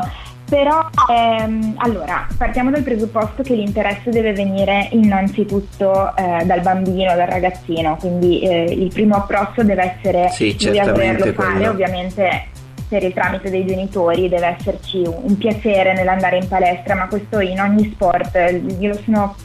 [0.49, 7.27] però, ehm, allora, partiamo dal presupposto che l'interesse deve venire innanzitutto eh, dal bambino, dal
[7.27, 12.47] ragazzino, quindi eh, il primo approccio deve essere sì, a volerlo fare, ovviamente
[12.87, 17.39] per il tramite dei genitori deve esserci un, un piacere nell'andare in palestra, ma questo
[17.39, 18.35] in ogni sport,
[18.79, 19.35] io sono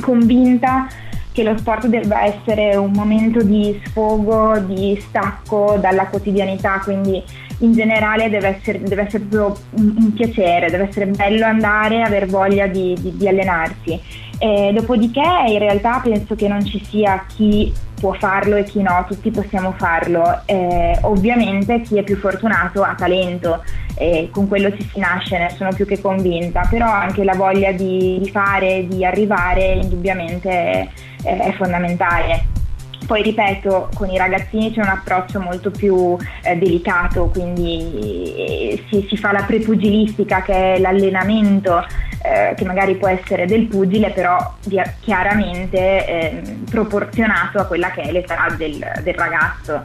[0.00, 0.86] convinta
[1.34, 7.22] che lo sport debba essere un momento di sfogo, di stacco dalla quotidianità, quindi
[7.58, 12.26] in generale deve essere, deve essere proprio un, un, piacere, deve essere bello andare, aver
[12.26, 14.00] voglia di, di, di allenarsi.
[14.38, 19.04] E dopodiché in realtà penso che non ci sia chi può farlo e chi no,
[19.08, 20.42] tutti possiamo farlo.
[20.46, 23.62] Eh, ovviamente chi è più fortunato ha talento
[23.96, 27.70] e con quello ci si nasce, ne sono più che convinta, però anche la voglia
[27.72, 30.88] di, di fare, di arrivare indubbiamente è,
[31.22, 32.62] è fondamentale.
[33.06, 39.06] Poi ripeto, con i ragazzini c'è un approccio molto più eh, delicato, quindi eh, si,
[39.08, 41.84] si, fa la prepugilistica che è l'allenamento
[42.22, 44.54] eh, che magari può essere del pugile, però
[45.00, 49.82] chiaramente ehm, proporzionato a quella che è l'età del, del ragazzo.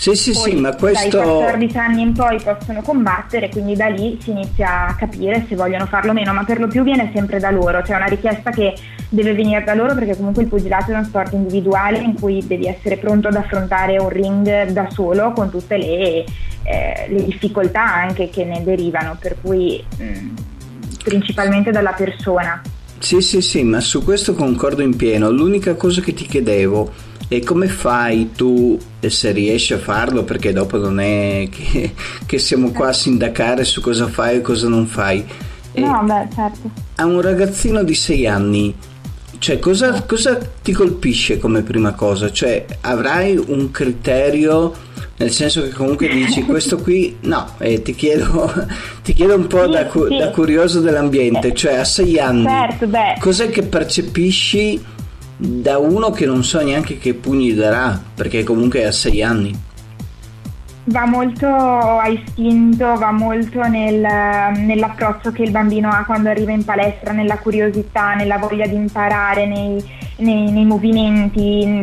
[0.00, 1.18] Sì, sì, poi, sì, ma questo...
[1.18, 5.56] Dai 14 anni in poi possono combattere, quindi da lì si inizia a capire se
[5.56, 8.50] vogliono farlo o meno, ma per lo più viene sempre da loro, cioè una richiesta
[8.50, 8.74] che
[9.10, 12.66] deve venire da loro perché comunque il pugilato è uno sport individuale in cui devi
[12.66, 16.24] essere pronto ad affrontare un ring da solo con tutte le,
[16.62, 20.28] eh, le difficoltà anche che ne derivano, per cui mh, mm,
[21.04, 22.62] principalmente dalla persona.
[22.98, 25.30] Sì, sì, sì, ma su questo concordo in pieno.
[25.30, 30.78] L'unica cosa che ti chiedevo è come fai tu, se riesci a farlo, perché dopo
[30.78, 31.94] non è che,
[32.26, 35.24] che siamo qua a sindacare su cosa fai e cosa non fai.
[35.74, 36.70] No, beh, certo.
[36.96, 38.74] A un ragazzino di 6 anni,
[39.38, 42.32] cioè cosa, cosa ti colpisce come prima cosa?
[42.32, 44.74] Cioè avrai un criterio
[45.18, 48.52] nel senso che comunque dici questo qui no eh, ti, chiedo,
[49.04, 50.16] ti chiedo un po' sì, da, sì.
[50.16, 52.88] da, curioso dell'ambiente eh, cioè a sei anni certo,
[53.18, 54.82] cos'è che percepisci
[55.40, 59.68] da uno che non so neanche che pugni darà perché comunque a sei anni.
[60.84, 66.64] Va molto a istinto, va molto nel, nell'approccio che il bambino ha quando arriva in
[66.64, 69.82] palestra, nella curiosità, nella voglia di imparare, nei,
[70.20, 71.80] nei, nei, movimenti,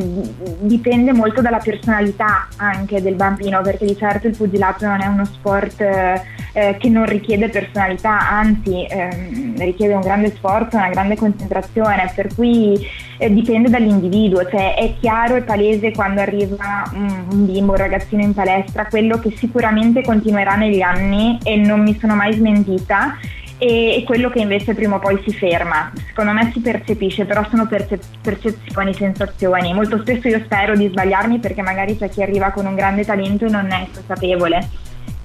[0.62, 5.26] dipende molto dalla personalità anche del bambino, perché di certo il pugilato non è uno
[5.26, 12.12] sport eh, che non richiede personalità, anzi eh, richiede un grande sforzo, una grande concentrazione,
[12.16, 12.80] per cui
[13.18, 18.24] eh, dipende dall'individuo, cioè è chiaro e palese quando arriva un, un bimbo, un ragazzino
[18.24, 23.18] in palestra, quello che sicuramente continuerà negli anni e non mi sono mai smentita
[23.60, 25.92] e quello che invece prima o poi si ferma.
[26.08, 29.74] Secondo me si percepisce, però sono percep- percezioni, sensazioni.
[29.74, 33.46] Molto spesso io spero di sbagliarmi perché magari c'è chi arriva con un grande talento
[33.46, 34.70] e non è consapevole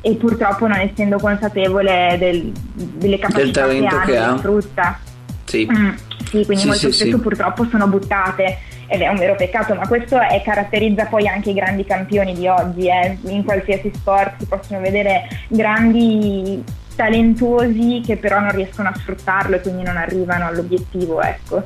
[0.01, 4.99] e purtroppo non essendo consapevole del, delle capacità del che, che ha, sfrutta.
[5.45, 5.69] Sì.
[5.71, 5.91] Mm,
[6.25, 9.87] sì, quindi sì, molto sì, spesso purtroppo sono buttate ed è un vero peccato, ma
[9.87, 12.89] questo è, caratterizza poi anche i grandi campioni di oggi.
[12.89, 13.19] Eh.
[13.25, 16.63] In qualsiasi sport si possono vedere grandi
[16.95, 21.65] talentuosi che però non riescono a sfruttarlo e quindi non arrivano all'obiettivo, ecco.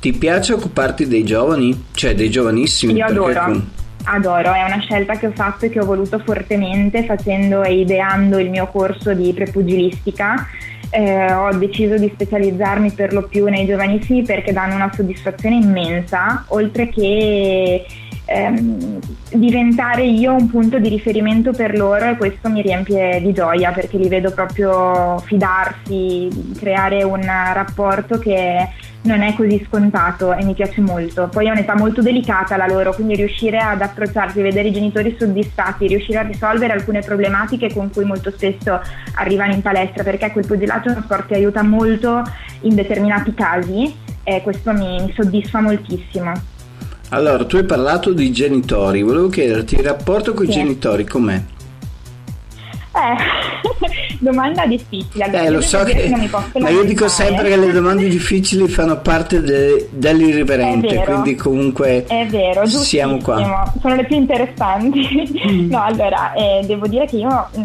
[0.00, 1.86] Ti piace occuparti dei giovani?
[1.92, 2.94] Cioè dei giovanissimi?
[2.94, 3.44] Io adoro.
[3.44, 3.70] Con...
[4.04, 8.38] Adoro, è una scelta che ho fatto e che ho voluto fortemente facendo e ideando
[8.38, 10.46] il mio corso di prepugilistica.
[10.90, 16.44] Eh, ho deciso di specializzarmi per lo più nei giovanissimi perché danno una soddisfazione immensa,
[16.48, 17.84] oltre che
[18.28, 18.98] ehm,
[19.32, 23.96] diventare io un punto di riferimento per loro e questo mi riempie di gioia perché
[23.96, 28.68] li vedo proprio fidarsi, creare un rapporto che
[29.02, 31.28] non è così scontato e mi piace molto.
[31.28, 35.86] Poi è un'età molto delicata la loro, quindi riuscire ad approcciarsi, vedere i genitori soddisfatti,
[35.86, 38.80] riuscire a risolvere alcune problematiche con cui molto spesso
[39.14, 42.22] arrivano in palestra, perché quel pugilato è uno sport che aiuta molto
[42.62, 46.57] in determinati casi e questo mi, mi soddisfa moltissimo.
[47.10, 50.58] Allora, tu hai parlato di genitori, volevo chiederti il rapporto con i Sì.
[50.58, 51.40] genitori com'è?
[52.98, 55.30] Eh, domanda difficile.
[55.32, 56.10] Eh, lo so che,
[56.58, 62.26] ma io dico sempre che le domande difficili fanno parte de- dell'irriverente, quindi comunque È
[62.26, 63.72] vero, siamo qua.
[63.80, 65.66] Sono le più interessanti.
[65.70, 67.60] no, allora, eh, devo dire che io mh,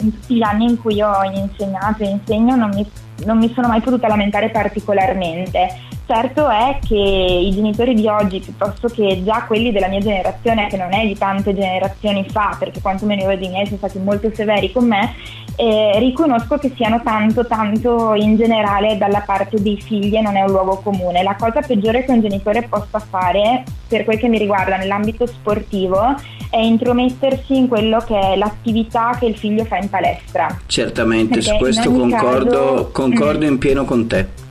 [0.00, 2.86] in tutti gli anni in cui ho insegnato e insegno non mi,
[3.24, 5.94] non mi sono mai potuta lamentare particolarmente.
[6.06, 10.76] Certo è che i genitori di oggi, piuttosto che già quelli della mia generazione, che
[10.76, 14.30] non è di tante generazioni fa, perché quantomeno io ed i miei sono stati molto
[14.32, 15.14] severi con me,
[15.56, 20.42] eh, riconosco che siano tanto, tanto in generale dalla parte dei figli e non è
[20.42, 21.24] un luogo comune.
[21.24, 26.14] La cosa peggiore che un genitore possa fare, per quel che mi riguarda nell'ambito sportivo,
[26.50, 30.56] è intromettersi in quello che è l'attività che il figlio fa in palestra.
[30.66, 33.48] Certamente, su Perché questo in ogni concordo, caso- concordo Mm.
[33.48, 34.44] in pieno con te.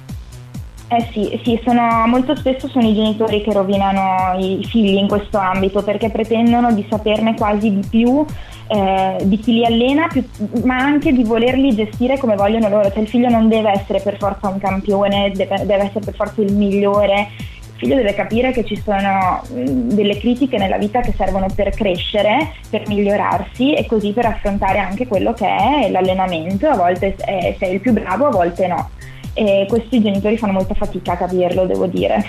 [0.97, 5.37] Eh sì, sì sono, molto spesso sono i genitori che rovinano i figli in questo
[5.37, 8.25] ambito perché pretendono di saperne quasi di più
[8.67, 10.25] eh, di chi li allena, più-
[10.63, 12.89] ma anche di volerli gestire come vogliono loro.
[12.89, 16.41] Cioè il figlio non deve essere per forza un campione, deve, deve essere per forza
[16.41, 17.27] il migliore.
[17.37, 21.71] Il figlio deve capire che ci sono mh, delle critiche nella vita che servono per
[21.71, 26.69] crescere, per migliorarsi e così per affrontare anche quello che è l'allenamento.
[26.69, 28.89] A volte sei il più bravo, a volte no
[29.35, 32.23] e questi genitori fanno molta fatica a capirlo, devo dire.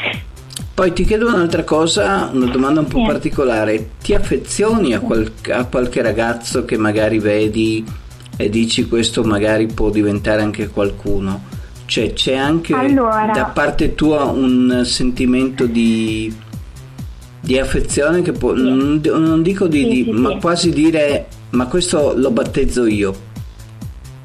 [0.74, 3.06] Poi ti chiedo un'altra cosa, una domanda un po' Sì.
[3.06, 3.88] particolare.
[4.02, 7.82] Ti affezioni a, qual- a qualche ragazzo che magari vedi
[8.36, 11.54] e dici questo magari può diventare anche qualcuno?
[11.86, 13.30] Cioè c'è anche Allora.
[13.32, 16.34] da parte tua un sentimento di,
[17.40, 18.62] di affezione che può, Sì.
[18.62, 23.14] non, non dico di, Sì, di- sì, ma quasi dire ma questo lo battezzo io.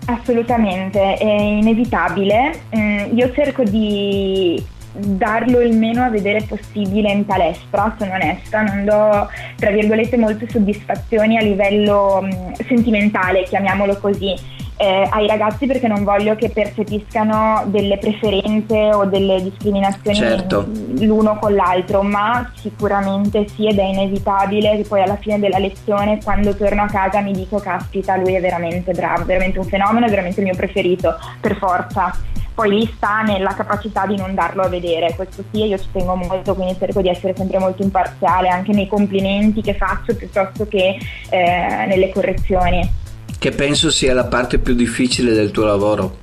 [0.06, 2.62] Assolutamente, è inevitabile.
[2.76, 4.62] Mm, io cerco di
[4.93, 10.49] darlo il meno a vedere possibile in palestra, sono onesta, non do tra virgolette molte
[10.49, 14.36] soddisfazioni a livello mh, sentimentale, chiamiamolo così
[14.82, 20.67] eh, ai ragazzi perché non voglio che percepiscano delle preferenze o delle discriminazioni certo.
[20.97, 26.17] l'uno con l'altro, ma sicuramente sì ed è inevitabile che poi alla fine della lezione
[26.23, 30.09] quando torno a casa mi dico caspita lui è veramente bravo, veramente un fenomeno, è
[30.09, 32.17] veramente il mio preferito, per forza.
[32.55, 36.15] Poi lì sta nella capacità di non darlo a vedere, questo sì, io ci tengo
[36.15, 40.97] molto, quindi cerco di essere sempre molto imparziale anche nei complimenti che faccio piuttosto che
[41.29, 42.99] eh, nelle correzioni
[43.41, 46.17] che penso sia la parte più difficile del tuo lavoro.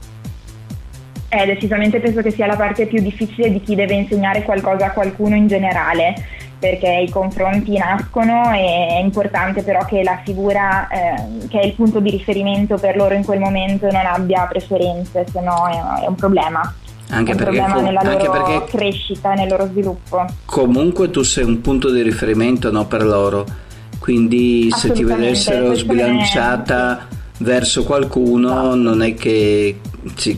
[1.28, 4.90] Eh, decisamente penso che sia la parte più difficile di chi deve insegnare qualcosa a
[4.92, 6.14] qualcuno in generale,
[6.60, 11.74] perché i confronti nascono e è importante però che la figura eh, che è il
[11.74, 16.06] punto di riferimento per loro in quel momento non abbia preferenze, se no è, è
[16.06, 16.72] un problema.
[17.08, 20.24] Anche è un perché, problema nella anche loro crescita, nel loro sviluppo.
[20.44, 23.66] Comunque tu sei un punto di riferimento no, per loro
[23.98, 29.80] quindi se ti vedessero sbilanciata verso qualcuno non è che,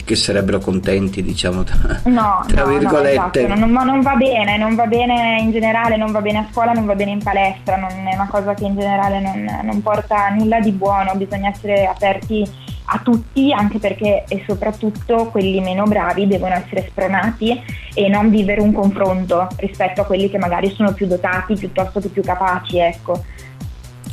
[0.05, 1.65] che sarebbero contenti diciamo
[2.05, 3.67] no, tra no, virgolette no, esatto.
[3.67, 6.85] non, non, va bene non va bene in generale non va bene a scuola non
[6.85, 10.61] va bene in palestra non è una cosa che in generale non, non porta nulla
[10.61, 12.47] di buono bisogna essere aperti
[12.93, 17.59] a tutti anche perché e soprattutto quelli meno bravi devono essere spronati
[17.95, 22.09] e non vivere un confronto rispetto a quelli che magari sono più dotati piuttosto che
[22.09, 23.25] più capaci ecco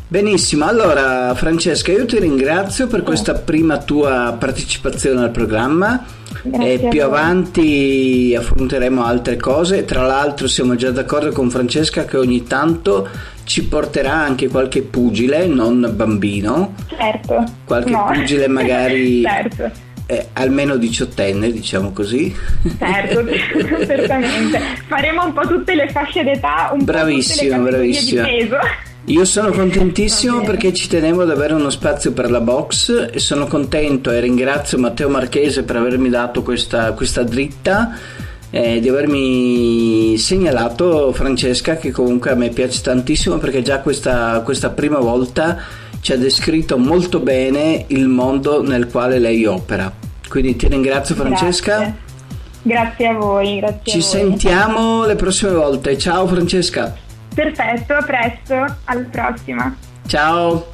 [0.09, 6.01] Benissimo, allora Francesca io ti ringrazio per questa prima tua partecipazione al programma
[6.43, 12.15] Grazie e più avanti affronteremo altre cose, tra l'altro siamo già d'accordo con Francesca che
[12.15, 13.09] ogni tanto
[13.43, 17.43] ci porterà anche qualche pugile, non bambino, certo.
[17.65, 18.09] qualche no.
[18.09, 19.23] pugile magari...
[19.27, 19.85] certo.
[20.09, 22.33] Eh, almeno diciottenne, diciamo così.
[22.79, 23.25] Certo,
[23.85, 24.61] certamente.
[24.87, 28.23] Faremo un po' tutte le fasce d'età, un bravissima, po' tutte le bravissima.
[28.23, 28.57] di peso.
[29.09, 33.47] Io sono contentissimo perché ci tenevo ad avere uno spazio per la box e sono
[33.47, 37.97] contento e ringrazio Matteo Marchese per avermi dato questa, questa dritta
[38.49, 44.71] e di avermi segnalato Francesca che comunque a me piace tantissimo perché già questa, questa
[44.71, 45.57] prima volta
[46.01, 49.89] ci ha descritto molto bene il mondo nel quale lei opera.
[50.27, 51.77] Quindi ti ringrazio Francesca.
[51.77, 51.95] Grazie,
[52.61, 53.59] grazie a voi.
[53.59, 54.01] Grazie ci a voi.
[54.01, 55.97] sentiamo le prossime volte.
[55.97, 57.05] Ciao Francesca.
[57.37, 59.77] Perfetto, a presto, alla prossima.
[60.07, 60.71] Ciao.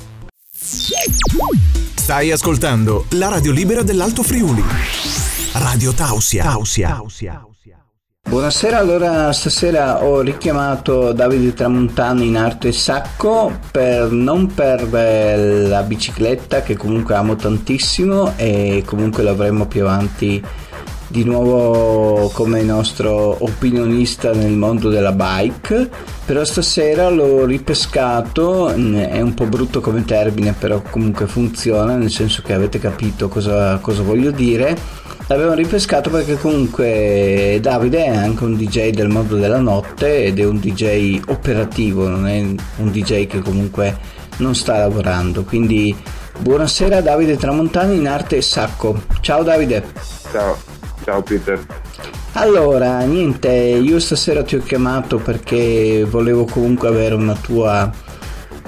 [0.50, 4.64] Stai ascoltando la radio libera dell'Alto Friuli.
[5.56, 6.44] Radio Tausia.
[6.44, 6.88] Tausia.
[6.88, 7.46] Tausia.
[8.26, 16.62] Buonasera, allora stasera ho richiamato Davide Tramontano in arte sacco per, non per la bicicletta
[16.62, 20.42] che comunque amo tantissimo e comunque l'avremo più avanti
[21.14, 25.88] di nuovo come nostro opinionista nel mondo della bike
[26.26, 32.42] però stasera l'ho ripescato è un po' brutto come termine però comunque funziona nel senso
[32.42, 34.76] che avete capito cosa, cosa voglio dire.
[35.28, 40.46] L'abbiamo ripescato perché comunque Davide è anche un DJ del mondo della notte ed è
[40.46, 43.98] un DJ operativo non è un DJ che comunque
[44.38, 45.44] non sta lavorando.
[45.44, 45.96] Quindi
[46.40, 49.04] buonasera Davide Tramontani in arte Sacco.
[49.22, 49.84] Ciao Davide.
[50.32, 51.60] Ciao Ciao Peter.
[52.34, 57.92] Allora, niente, io stasera ti ho chiamato perché volevo comunque avere una tua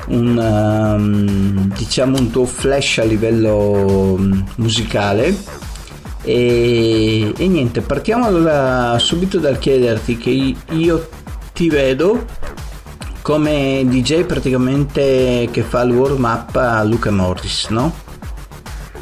[0.08, 5.36] un um, diciamo un tuo flash a livello um, musicale
[6.22, 11.10] e, e, niente partiamo allora subito dal chiederti che io
[11.54, 12.24] ti vedo
[13.24, 17.92] come DJ praticamente che fa il warm up a Luca Morris no?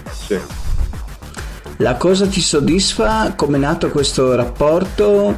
[0.10, 0.63] Sì
[1.84, 3.34] la cosa ti soddisfa?
[3.36, 5.38] Come è nato questo rapporto?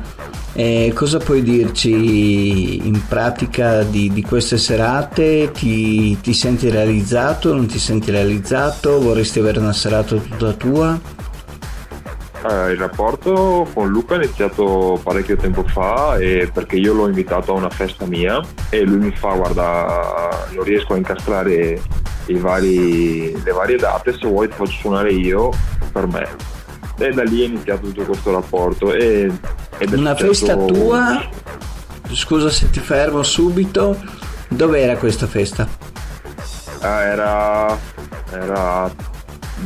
[0.54, 5.50] Eh, cosa puoi dirci in pratica di, di queste serate?
[5.52, 7.52] Ti, ti, senti realizzato?
[7.54, 9.02] Non ti senti realizzato?
[9.02, 11.00] Vorresti avere una serata tutta tua?
[12.48, 16.16] Eh, il rapporto con Luca è iniziato parecchio tempo fa
[16.54, 18.39] perché io l'ho invitato a una festa mia
[18.70, 21.82] e lui mi fa guarda non riesco a incastrare
[22.34, 25.50] vari, le varie date se vuoi ti faccio suonare io
[25.96, 26.28] per me.
[26.98, 28.93] E da lì è iniziato tutto questo rapporto.
[28.93, 29.32] E,
[29.91, 31.24] Una festa tua,
[32.12, 33.98] scusa se ti fermo subito,
[34.50, 35.68] dove era questa festa?
[36.82, 37.78] Ah, era,
[38.32, 38.91] era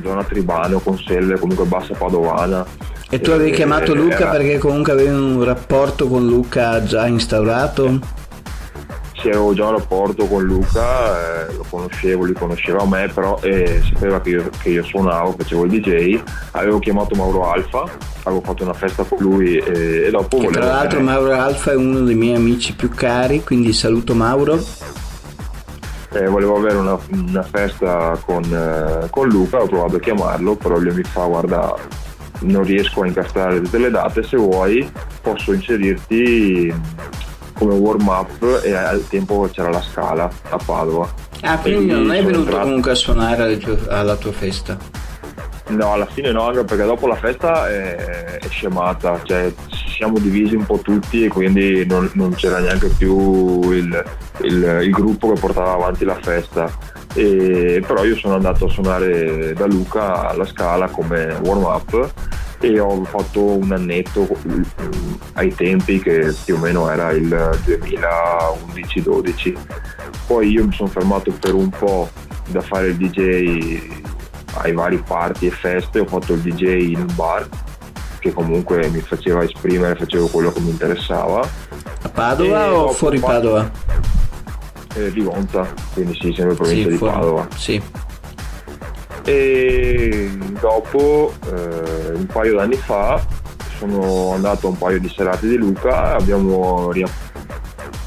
[0.03, 2.65] zona Tribano, Conselle, comunque Bassa Padovana.
[3.09, 4.29] E tu avevi e, chiamato Luca era...
[4.29, 7.99] perché comunque avevi un rapporto con Luca già instaurato?
[9.21, 13.81] Se avevo già un rapporto con Luca, eh, lo conoscevo, lui conosceva me, però eh,
[13.93, 17.83] sapeva che io, che io, suonavo, facevo il DJ, avevo chiamato Mauro Alfa,
[18.23, 20.37] avevo fatto una festa con lui e, e dopo...
[20.37, 24.57] Che tra l'altro Mauro Alfa è uno dei miei amici più cari, quindi saluto Mauro.
[26.11, 30.77] Eh, volevo avere una, una festa con, eh, con, Luca, ho provato a chiamarlo, però
[30.77, 31.75] lui mi fa guarda
[32.41, 34.89] non riesco a incastrare tutte le date, se vuoi
[35.21, 36.73] posso inserirti
[37.59, 41.13] come warm up e al tempo c'era la scala a Padova.
[41.41, 42.63] Ah, quindi non è venuto entrato...
[42.63, 44.77] comunque a suonare alla tua festa?
[45.67, 50.55] No, alla fine no, anche perché dopo la festa è, è scemata, cioè siamo divisi
[50.55, 54.03] un po' tutti e quindi non, non c'era neanche più il,
[54.43, 56.71] il, il, gruppo che portava avanti la festa.
[57.13, 62.13] E, però io sono andato a suonare da Luca alla Scala come warm up
[62.59, 64.61] e ho fatto un annetto mm,
[65.33, 67.27] ai tempi che più o meno era il
[67.65, 69.57] 2011-12
[70.27, 72.09] poi io mi sono fermato per un po'
[72.49, 73.97] da fare il DJ
[74.53, 75.99] ai vari party e feste.
[75.99, 77.47] Ho fatto il DJ in un bar
[78.19, 81.47] che comunque mi faceva esprimere facevo quello che mi interessava.
[82.01, 83.71] A Padova e o fuori Padova?
[84.95, 87.47] Eh, di Gonza quindi sì sempre provincia sì, di fuori, Padova.
[87.55, 87.81] Sì
[89.23, 93.23] e dopo eh, un paio d'anni fa
[93.77, 96.91] sono andato a un paio di serate di Luca abbiamo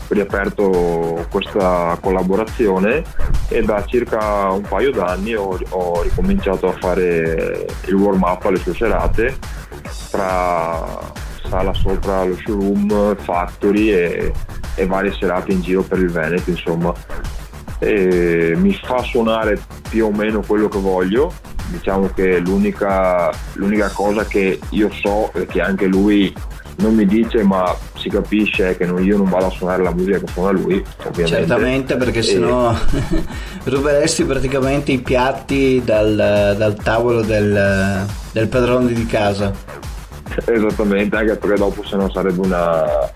[0.08, 3.02] riaperto questa collaborazione
[3.48, 8.58] e da circa un paio d'anni ho, ho ricominciato a fare il warm up alle
[8.58, 9.36] sue serate
[10.10, 11.10] tra
[11.48, 14.32] sala sopra lo showroom, factory e,
[14.74, 16.92] e varie serate in giro per il Veneto insomma
[18.56, 21.32] mi fa suonare più o meno quello che voglio.
[21.68, 26.32] Diciamo che l'unica, l'unica cosa che io so e che anche lui
[26.76, 30.18] non mi dice ma si capisce che non, io non vado a suonare la musica
[30.18, 32.22] che suona lui ovviamente certamente perché e...
[32.22, 32.74] sennò
[33.64, 39.52] ruberesti praticamente i piatti dal, dal tavolo del, del padrone di casa
[40.46, 43.10] esattamente anche perché dopo se no sarebbe una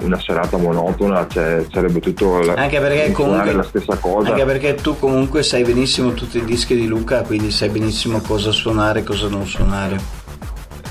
[0.00, 4.30] una serata monotona, cioè sarebbe tutto la, anche perché comunque, la stessa cosa.
[4.30, 8.52] Anche perché tu comunque sai benissimo tutti i dischi di Luca, quindi sai benissimo cosa
[8.52, 10.16] suonare e cosa non suonare.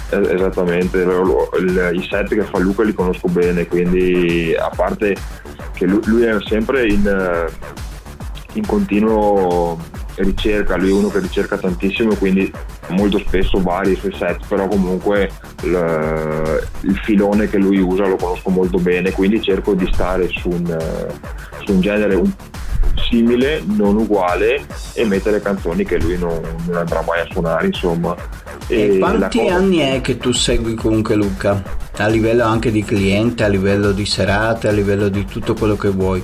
[0.09, 1.05] Esattamente,
[1.93, 5.15] i set che fa Luca li conosco bene, quindi a parte
[5.73, 7.47] che lui, è sempre in,
[8.53, 9.77] in continuo
[10.15, 12.51] ricerca, lui è uno che ricerca tantissimo, quindi
[12.89, 15.29] molto spesso varia i suoi set, però comunque
[15.63, 20.49] il, il, filone che lui usa lo conosco molto bene, quindi cerco di stare su
[20.49, 20.77] un,
[21.63, 22.31] su un genere un,
[23.09, 28.15] simile, non uguale e mettere canzoni che lui non, non andrà mai a suonare, insomma.
[28.67, 29.55] E, e quanti cosa...
[29.55, 31.61] anni è che tu segui comunque Luca?
[31.97, 35.89] A livello anche di cliente, a livello di serate, a livello di tutto quello che
[35.89, 36.23] vuoi?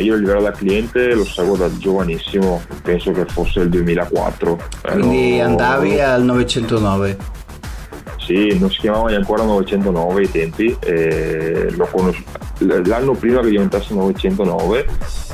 [0.00, 4.58] Io a livello da cliente lo seguo da giovanissimo, penso che fosse il 2004.
[4.92, 5.48] Quindi Ero...
[5.48, 7.37] andavi al 909?
[8.28, 10.76] Sì, non si chiamava ancora 909 ai tempi,
[11.90, 12.22] conos-
[12.58, 14.86] l'anno prima che diventasse 909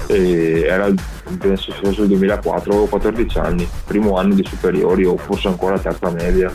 [0.06, 1.00] era il,
[1.36, 6.08] penso fosse il 2004, avevo 14 anni, primo anno di superiori o forse ancora terza
[6.12, 6.52] media.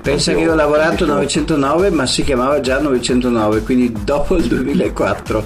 [0.00, 5.44] Pensa che io ho lavorato 909 ma si chiamava già 909, quindi dopo il 2004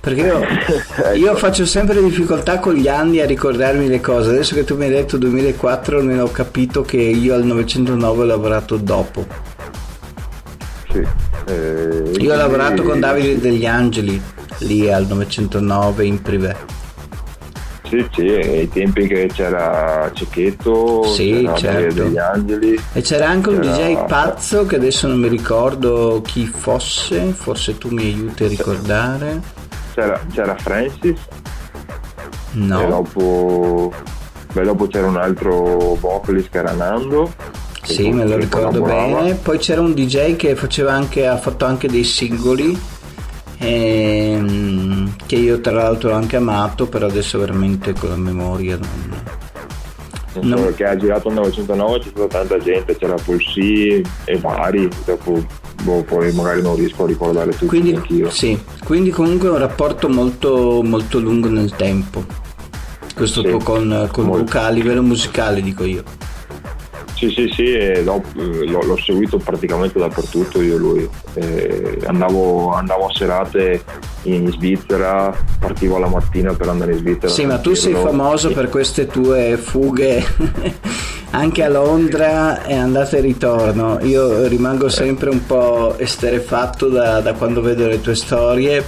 [0.00, 1.12] perché io, ecco.
[1.16, 4.30] io, faccio sempre difficoltà con gli anni a ricordarmi le cose.
[4.30, 8.24] Adesso che tu mi hai detto 2004, ne ho capito che io al 909 ho
[8.24, 9.56] lavorato dopo.
[10.90, 11.06] Sì.
[11.46, 14.20] Eh, io ho lavorato con Davide degli Angeli
[14.60, 16.56] lì al 909 in privé.
[17.84, 22.02] Sì, sì, ai tempi che c'era Cecchetto, sì, c'era certo.
[22.02, 22.78] degli Angeli.
[22.92, 23.76] E c'era anche un c'era...
[23.76, 29.56] DJ pazzo che adesso non mi ricordo chi fosse, forse tu mi aiuti a ricordare
[29.98, 31.18] c'era, c'era Francis
[32.52, 32.82] no.
[32.82, 33.92] e dopo,
[34.52, 37.32] beh, dopo c'era un altro vocalist che era Nando
[37.94, 42.04] sì me lo ricordo bene poi c'era un DJ che anche, ha fatto anche dei
[42.04, 42.78] singoli
[43.58, 50.48] ehm, che io tra l'altro ho anche amato però adesso veramente con la memoria non,
[50.48, 54.88] non so, che ha girato nel 909 c'è stata tanta gente c'era Polsi e vari
[55.04, 58.30] dopo boh, poi magari non riesco a ricordare tutti quindi, anch'io.
[58.30, 62.24] Sì, quindi comunque è un rapporto molto, molto lungo nel tempo.
[63.14, 66.02] Questo sì, tuo con, con Luca a livello musicale, dico io.
[67.18, 68.22] Sì, sì, sì, l'ho,
[68.64, 71.10] l'ho, seguito praticamente dappertutto io e lui.
[71.34, 73.82] Eh, andavo, andavo, a serate
[74.22, 77.32] in Svizzera, partivo la mattina per andare in Svizzera.
[77.32, 78.54] Sì, ma tu sei famoso sì.
[78.54, 80.24] per queste tue fughe
[81.30, 83.98] anche a Londra è andata e ritorno.
[84.02, 88.84] Io rimango sempre un po' esterefatto da, da quando vedo le tue storie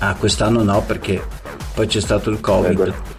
[0.00, 1.20] Ah, quest'anno no perché
[1.74, 2.78] poi c'è stato il Covid.
[2.80, 3.17] Eh,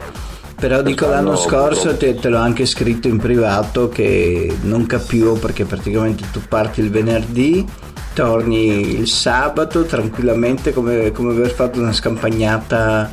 [0.60, 5.64] Però dico l'anno scorso te, te, l'ho anche scritto in privato che non capivo perché
[5.64, 7.66] praticamente tu parti il venerdì,
[8.14, 13.10] torni il sabato tranquillamente come, come aver fatto una scampagnata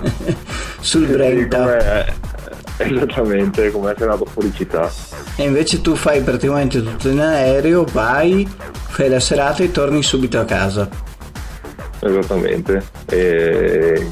[0.80, 2.04] sul Brenta.
[2.76, 4.90] Esattamente, come essere andato fuori città.
[5.36, 8.46] E invece tu fai praticamente tutto in aereo, vai,
[8.88, 10.86] fai la serata e torni subito a casa.
[12.00, 12.82] Esattamente.
[13.06, 14.06] E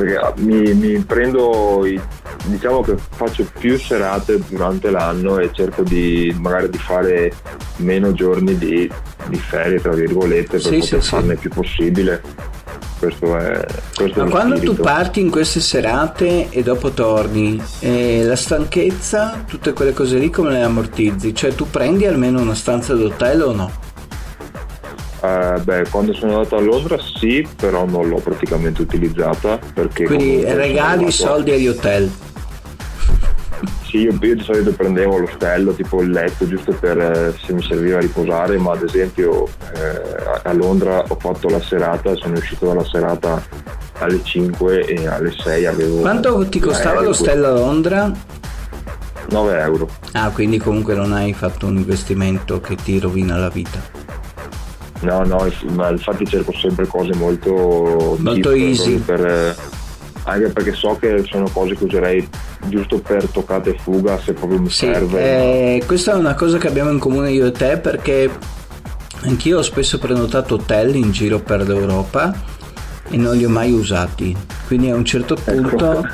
[0.00, 1.98] perché mi, mi prendo i,
[2.44, 7.32] diciamo che faccio più serate durante l'anno e cerco di magari di fare
[7.76, 8.90] meno giorni di,
[9.28, 11.40] di ferie tra virgolette per sì, poter sì, farne sì.
[11.40, 12.22] più possibile
[12.98, 14.76] questo è questo ma è quando spirito.
[14.76, 20.30] tu parti in queste serate e dopo torni eh, la stanchezza tutte quelle cose lì
[20.30, 23.84] come le ammortizzi cioè tu prendi almeno una stanza d'hotel o no?
[25.26, 30.44] Eh, beh, quando sono andato a Londra sì, però non l'ho praticamente utilizzata perché quindi
[30.44, 32.08] regali soldi agli hotel
[33.82, 37.62] Sì, io, io di solito prendevo l'ostello, tipo il letto, giusto per eh, se mi
[37.62, 42.66] serviva a riposare, ma ad esempio eh, a- Londra ho fatto la serata, sono uscito
[42.66, 43.44] dalla serata
[43.98, 46.00] alle 5 e alle 6 avevo...
[46.02, 48.12] quanto ti costava l'ostello a Londra?
[49.28, 49.88] 9 euro.
[50.12, 54.06] ah quindi comunque non hai fatto un investimento che ti rovina la vita
[55.06, 58.16] No, no, ma infatti cerco sempre cose molto...
[58.18, 58.96] Molto cheap, easy.
[58.98, 59.54] Per, eh,
[60.24, 62.28] anche perché so che sono cose che userei
[62.66, 65.20] giusto per toccata e fuga se proprio mi Sì, serve.
[65.76, 68.28] eh, questa è una cosa che abbiamo in comune io e te perché
[69.22, 72.34] anch'io ho spesso prenotato hotel in giro per l'Europa
[73.08, 74.36] e non li ho mai usati.
[74.66, 76.04] Quindi a un certo punto,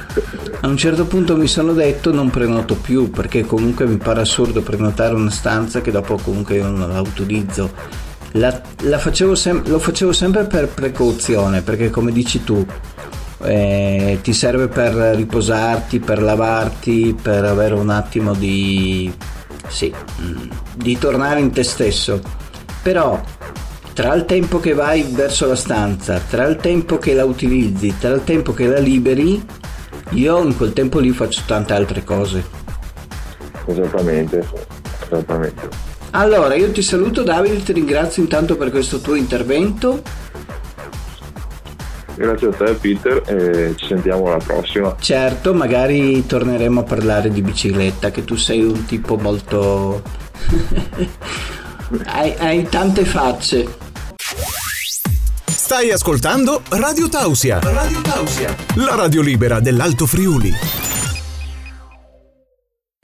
[0.61, 4.61] a un certo punto mi sono detto non prenoto più perché comunque mi pare assurdo
[4.61, 8.11] prenotare una stanza che dopo comunque io non la utilizzo.
[8.33, 12.65] La, la facevo sem- lo facevo sempre per precauzione perché come dici tu
[13.43, 19.13] eh, ti serve per riposarti, per lavarti, per avere un attimo di,
[19.69, 22.21] sì, mm, di tornare in te stesso.
[22.83, 23.21] Però
[23.93, 28.11] tra il tempo che vai verso la stanza, tra il tempo che la utilizzi, tra
[28.11, 29.45] il tempo che la liberi,
[30.11, 32.45] io in quel tempo lì faccio tante altre cose.
[33.67, 34.47] Esattamente,
[35.05, 35.92] esattamente.
[36.15, 40.03] Allora, io ti saluto Davide, ti ringrazio intanto per questo tuo intervento.
[42.15, 44.95] Grazie a te Peter e ci sentiamo alla prossima.
[45.01, 50.03] Certo, magari torneremo a parlare di bicicletta, che tu sei un tipo molto...
[52.05, 53.77] hai, hai tante facce.
[55.47, 58.55] Stai ascoltando Radio Tausia, Radio Tausia.
[58.75, 60.92] la radio libera dell'Alto Friuli.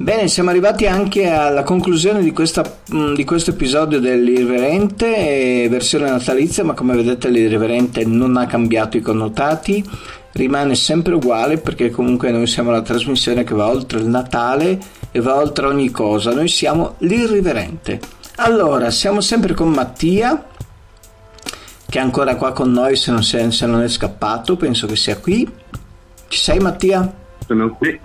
[0.00, 6.08] Bene, siamo arrivati anche alla conclusione di, questa, mh, di questo episodio dell'Irriverente, eh, versione
[6.08, 9.84] natalizia, ma come vedete l'Irriverente non ha cambiato i connotati,
[10.34, 14.78] rimane sempre uguale perché comunque noi siamo la trasmissione che va oltre il Natale
[15.10, 17.98] e va oltre ogni cosa, noi siamo l'Irriverente.
[18.36, 20.46] Allora, siamo sempre con Mattia,
[21.88, 24.94] che è ancora qua con noi se non, se- se non è scappato, penso che
[24.94, 25.44] sia qui.
[26.28, 27.12] Ci sei Mattia?
[27.44, 27.98] Sono qui.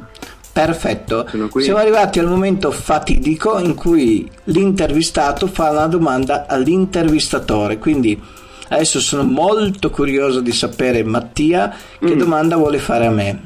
[0.54, 1.28] Perfetto,
[1.58, 8.22] siamo arrivati al momento fatidico in cui l'intervistato fa una domanda all'intervistatore, quindi
[8.70, 12.18] adesso sono molto curioso di sapere Mattia che Mm.
[12.20, 13.41] domanda vuole fare a me.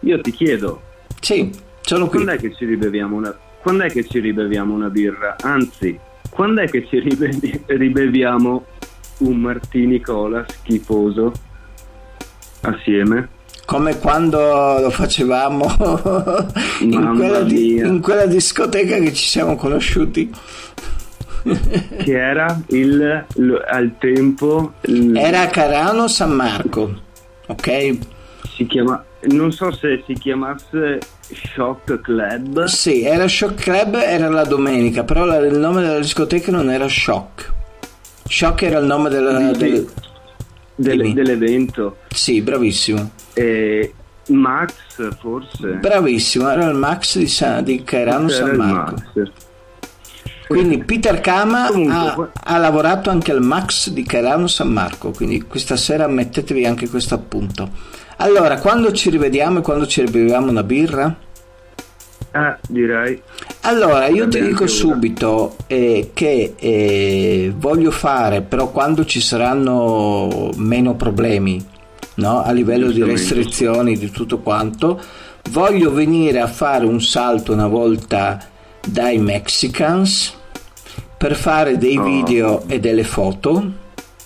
[0.00, 0.82] Io ti chiedo,
[1.20, 1.48] Sì,
[1.82, 2.24] sono qui.
[2.24, 5.36] quando è che ci ribeviamo una, quando è che ci ribeviamo una birra?
[5.40, 5.96] Anzi,
[6.30, 8.64] quando è che ci ribevi- ribeviamo
[9.18, 11.32] un martini cola schifoso
[12.62, 13.34] assieme?
[13.66, 14.38] Come quando
[14.80, 15.66] lo facevamo
[16.80, 20.30] in quella, di- in quella discoteca che ci siamo conosciuti.
[21.42, 26.92] Che era il, lo- al tempo il- Era a Carano San Marco,
[27.46, 27.98] ok?
[28.56, 34.44] si chiama non so se si chiamasse Shock Club Sì, era Shock Club, era la
[34.44, 37.52] domenica, però la- il nome della discoteca non era Shock.
[38.28, 39.52] Shock era il nome della...
[39.52, 39.88] Sì, del-
[40.76, 41.96] del- dell'evento.
[42.08, 43.10] Sì, bravissimo.
[43.34, 43.92] E
[44.28, 44.74] Max
[45.20, 45.66] forse.
[45.80, 49.02] Bravissimo, era il Max di, Sa- di Cairano San Marco.
[50.46, 55.74] Quindi Peter Kama ha, ha lavorato anche al Max di Cairano San Marco, quindi questa
[55.76, 57.68] sera mettetevi anche questo appunto.
[58.18, 61.14] Allora, quando ci rivediamo e quando ci ribeviamo una birra?
[62.36, 63.22] Eh, direi.
[63.62, 70.94] Allora, io ti dico subito eh, che eh, voglio fare, però quando ci saranno meno
[70.96, 71.64] problemi,
[72.16, 72.42] no?
[72.42, 75.00] a livello di restrizioni, di tutto quanto,
[75.50, 78.38] voglio venire a fare un salto una volta
[78.86, 80.34] dai Mexicans
[81.16, 82.02] per fare dei oh.
[82.02, 83.72] video e delle foto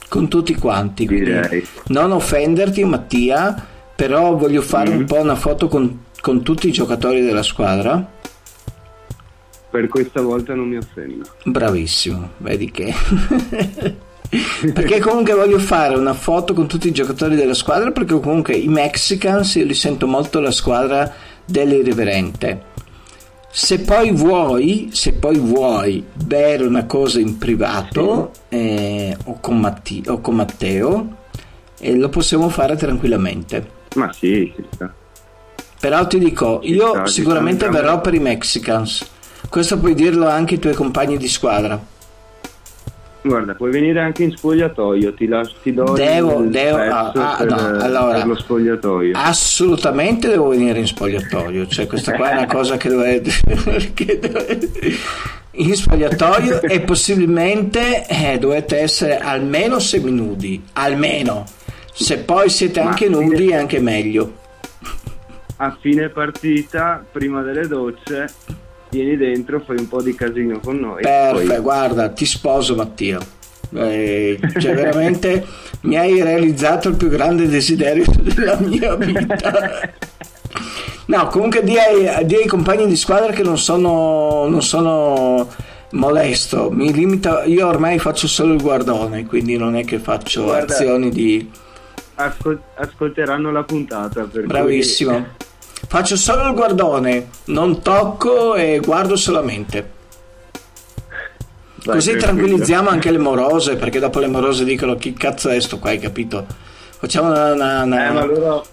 [0.09, 1.07] con tutti quanti.
[1.07, 1.65] Direi.
[1.87, 3.55] Non offenderti Mattia,
[3.95, 4.97] però voglio fare mm.
[4.99, 8.19] un po' una foto con, con tutti i giocatori della squadra.
[9.71, 11.25] Per questa volta non mi offendo.
[11.45, 12.93] Bravissimo, vedi che...
[14.73, 18.69] perché comunque voglio fare una foto con tutti i giocatori della squadra perché comunque i
[18.69, 21.13] Mexicans io li sento molto la squadra
[21.45, 22.69] dell'irriverente
[23.53, 30.05] se poi vuoi, se poi vuoi bere una cosa in privato eh, o, con Matti,
[30.07, 31.17] o, con Matteo,
[31.81, 33.79] eh, lo possiamo fare tranquillamente.
[33.97, 34.87] Ma sì, sì.
[35.81, 39.09] Però ti dico, io sicuramente verrò per i Mexicans.
[39.49, 41.83] Questo puoi dirlo anche ai tuoi compagni di squadra.
[43.23, 47.55] Guarda, puoi venire anche in spogliatoio, ti, lascio, ti do devo, devo ah, ah, no,
[47.83, 49.13] allora, per lo spogliatoio.
[49.15, 53.31] Assolutamente devo venire in spogliatoio, cioè questa qua è una cosa che dovete...
[53.93, 54.71] che dovete
[55.53, 61.45] in spogliatoio e possibilmente eh, dovete essere almeno seminudi, almeno.
[61.93, 64.39] Se poi siete anche nudi è anche meglio.
[65.63, 68.33] A fine partita, prima delle docce,
[68.89, 71.03] vieni dentro, fai un po' di casino con noi.
[71.03, 71.61] Perfetto, poi...
[71.61, 73.19] guarda, ti sposo Mattia.
[73.75, 75.45] Eh, cioè veramente
[75.83, 79.93] mi hai realizzato il più grande desiderio della mia vita.
[81.05, 85.47] No, comunque di ai, di ai compagni di squadra che non sono, non sono
[85.91, 90.73] molesto, mi limita, io ormai faccio solo il guardone, quindi non è che faccio Guarda,
[90.73, 91.51] azioni di...
[92.15, 94.25] Ascol- ascolteranno la puntata.
[94.25, 95.13] Bravissimo.
[95.13, 95.49] Cui...
[95.91, 99.91] Faccio solo il guardone, non tocco e guardo solamente.
[101.83, 105.81] Dai, Così tranquillizziamo anche le morose, perché dopo le morose dicono chi cazzo è sto
[105.81, 106.47] qua, hai capito?
[106.97, 107.55] Facciamo una...
[107.55, 108.09] una, una...
[108.09, 108.65] Eh, ma loro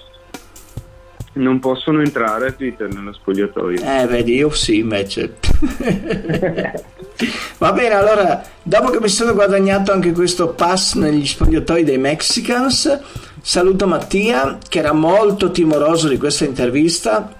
[1.33, 3.81] non possono entrare, Peter, nello spogliatoio.
[3.81, 5.37] Eh, vedi, io sì, invece.
[7.57, 12.99] Va bene, allora, dopo che mi sono guadagnato anche questo pass negli spogliatoi dei Mexicans,
[13.47, 17.33] Saluto Mattia che era molto timoroso di questa intervista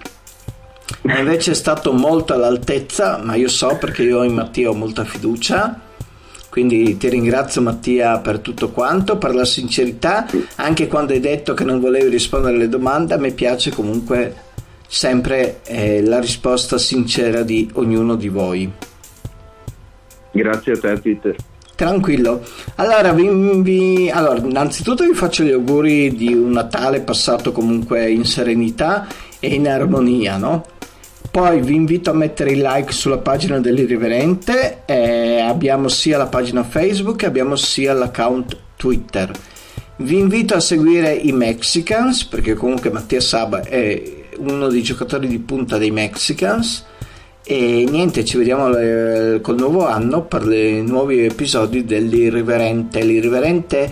[1.02, 5.04] ma invece è stato molto all'altezza, ma io so perché io in Mattia ho molta
[5.04, 5.78] fiducia.
[6.48, 11.64] Quindi ti ringrazio Mattia per tutto quanto, per la sincerità, anche quando hai detto che
[11.64, 14.34] non volevi rispondere alle domande, a me piace comunque
[14.86, 18.72] sempre eh, la risposta sincera di ognuno di voi.
[20.30, 21.36] Grazie a te Peter.
[21.78, 22.42] Tranquillo.
[22.74, 23.28] Allora, vi,
[23.62, 29.06] vi, allora, innanzitutto vi faccio gli auguri di un Natale passato comunque in serenità
[29.38, 30.64] e in armonia, no?
[31.30, 36.64] Poi vi invito a mettere il like sulla pagina dell'Irriverente, eh, abbiamo sia la pagina
[36.64, 39.30] Facebook, abbiamo sia l'account Twitter.
[39.98, 44.02] Vi invito a seguire i Mexicans, perché comunque Mattia Saba è
[44.38, 46.86] uno dei giocatori di punta dei Mexicans
[47.50, 53.02] e niente, ci vediamo eh, col nuovo anno per i nuovi episodi dell'Irriverente.
[53.02, 53.90] L'Irriverente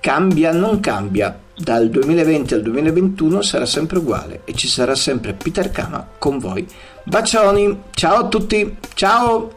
[0.00, 1.38] cambia, non cambia.
[1.56, 6.66] Dal 2020 al 2021 sarà sempre uguale e ci sarà sempre Peter Kama con voi.
[7.04, 9.52] Bacioni, ciao a tutti, ciao!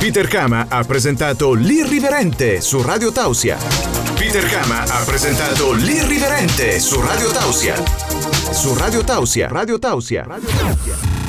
[0.00, 3.56] Peter Kama ha presentato L'Irriverente su Radio Tausia.
[4.16, 9.48] Peter Kama ha presentato L'Irriverente su Radio Tausia su Radio Tausia.
[9.48, 10.24] Radio Tausia.
[10.24, 11.23] Radio Tausia.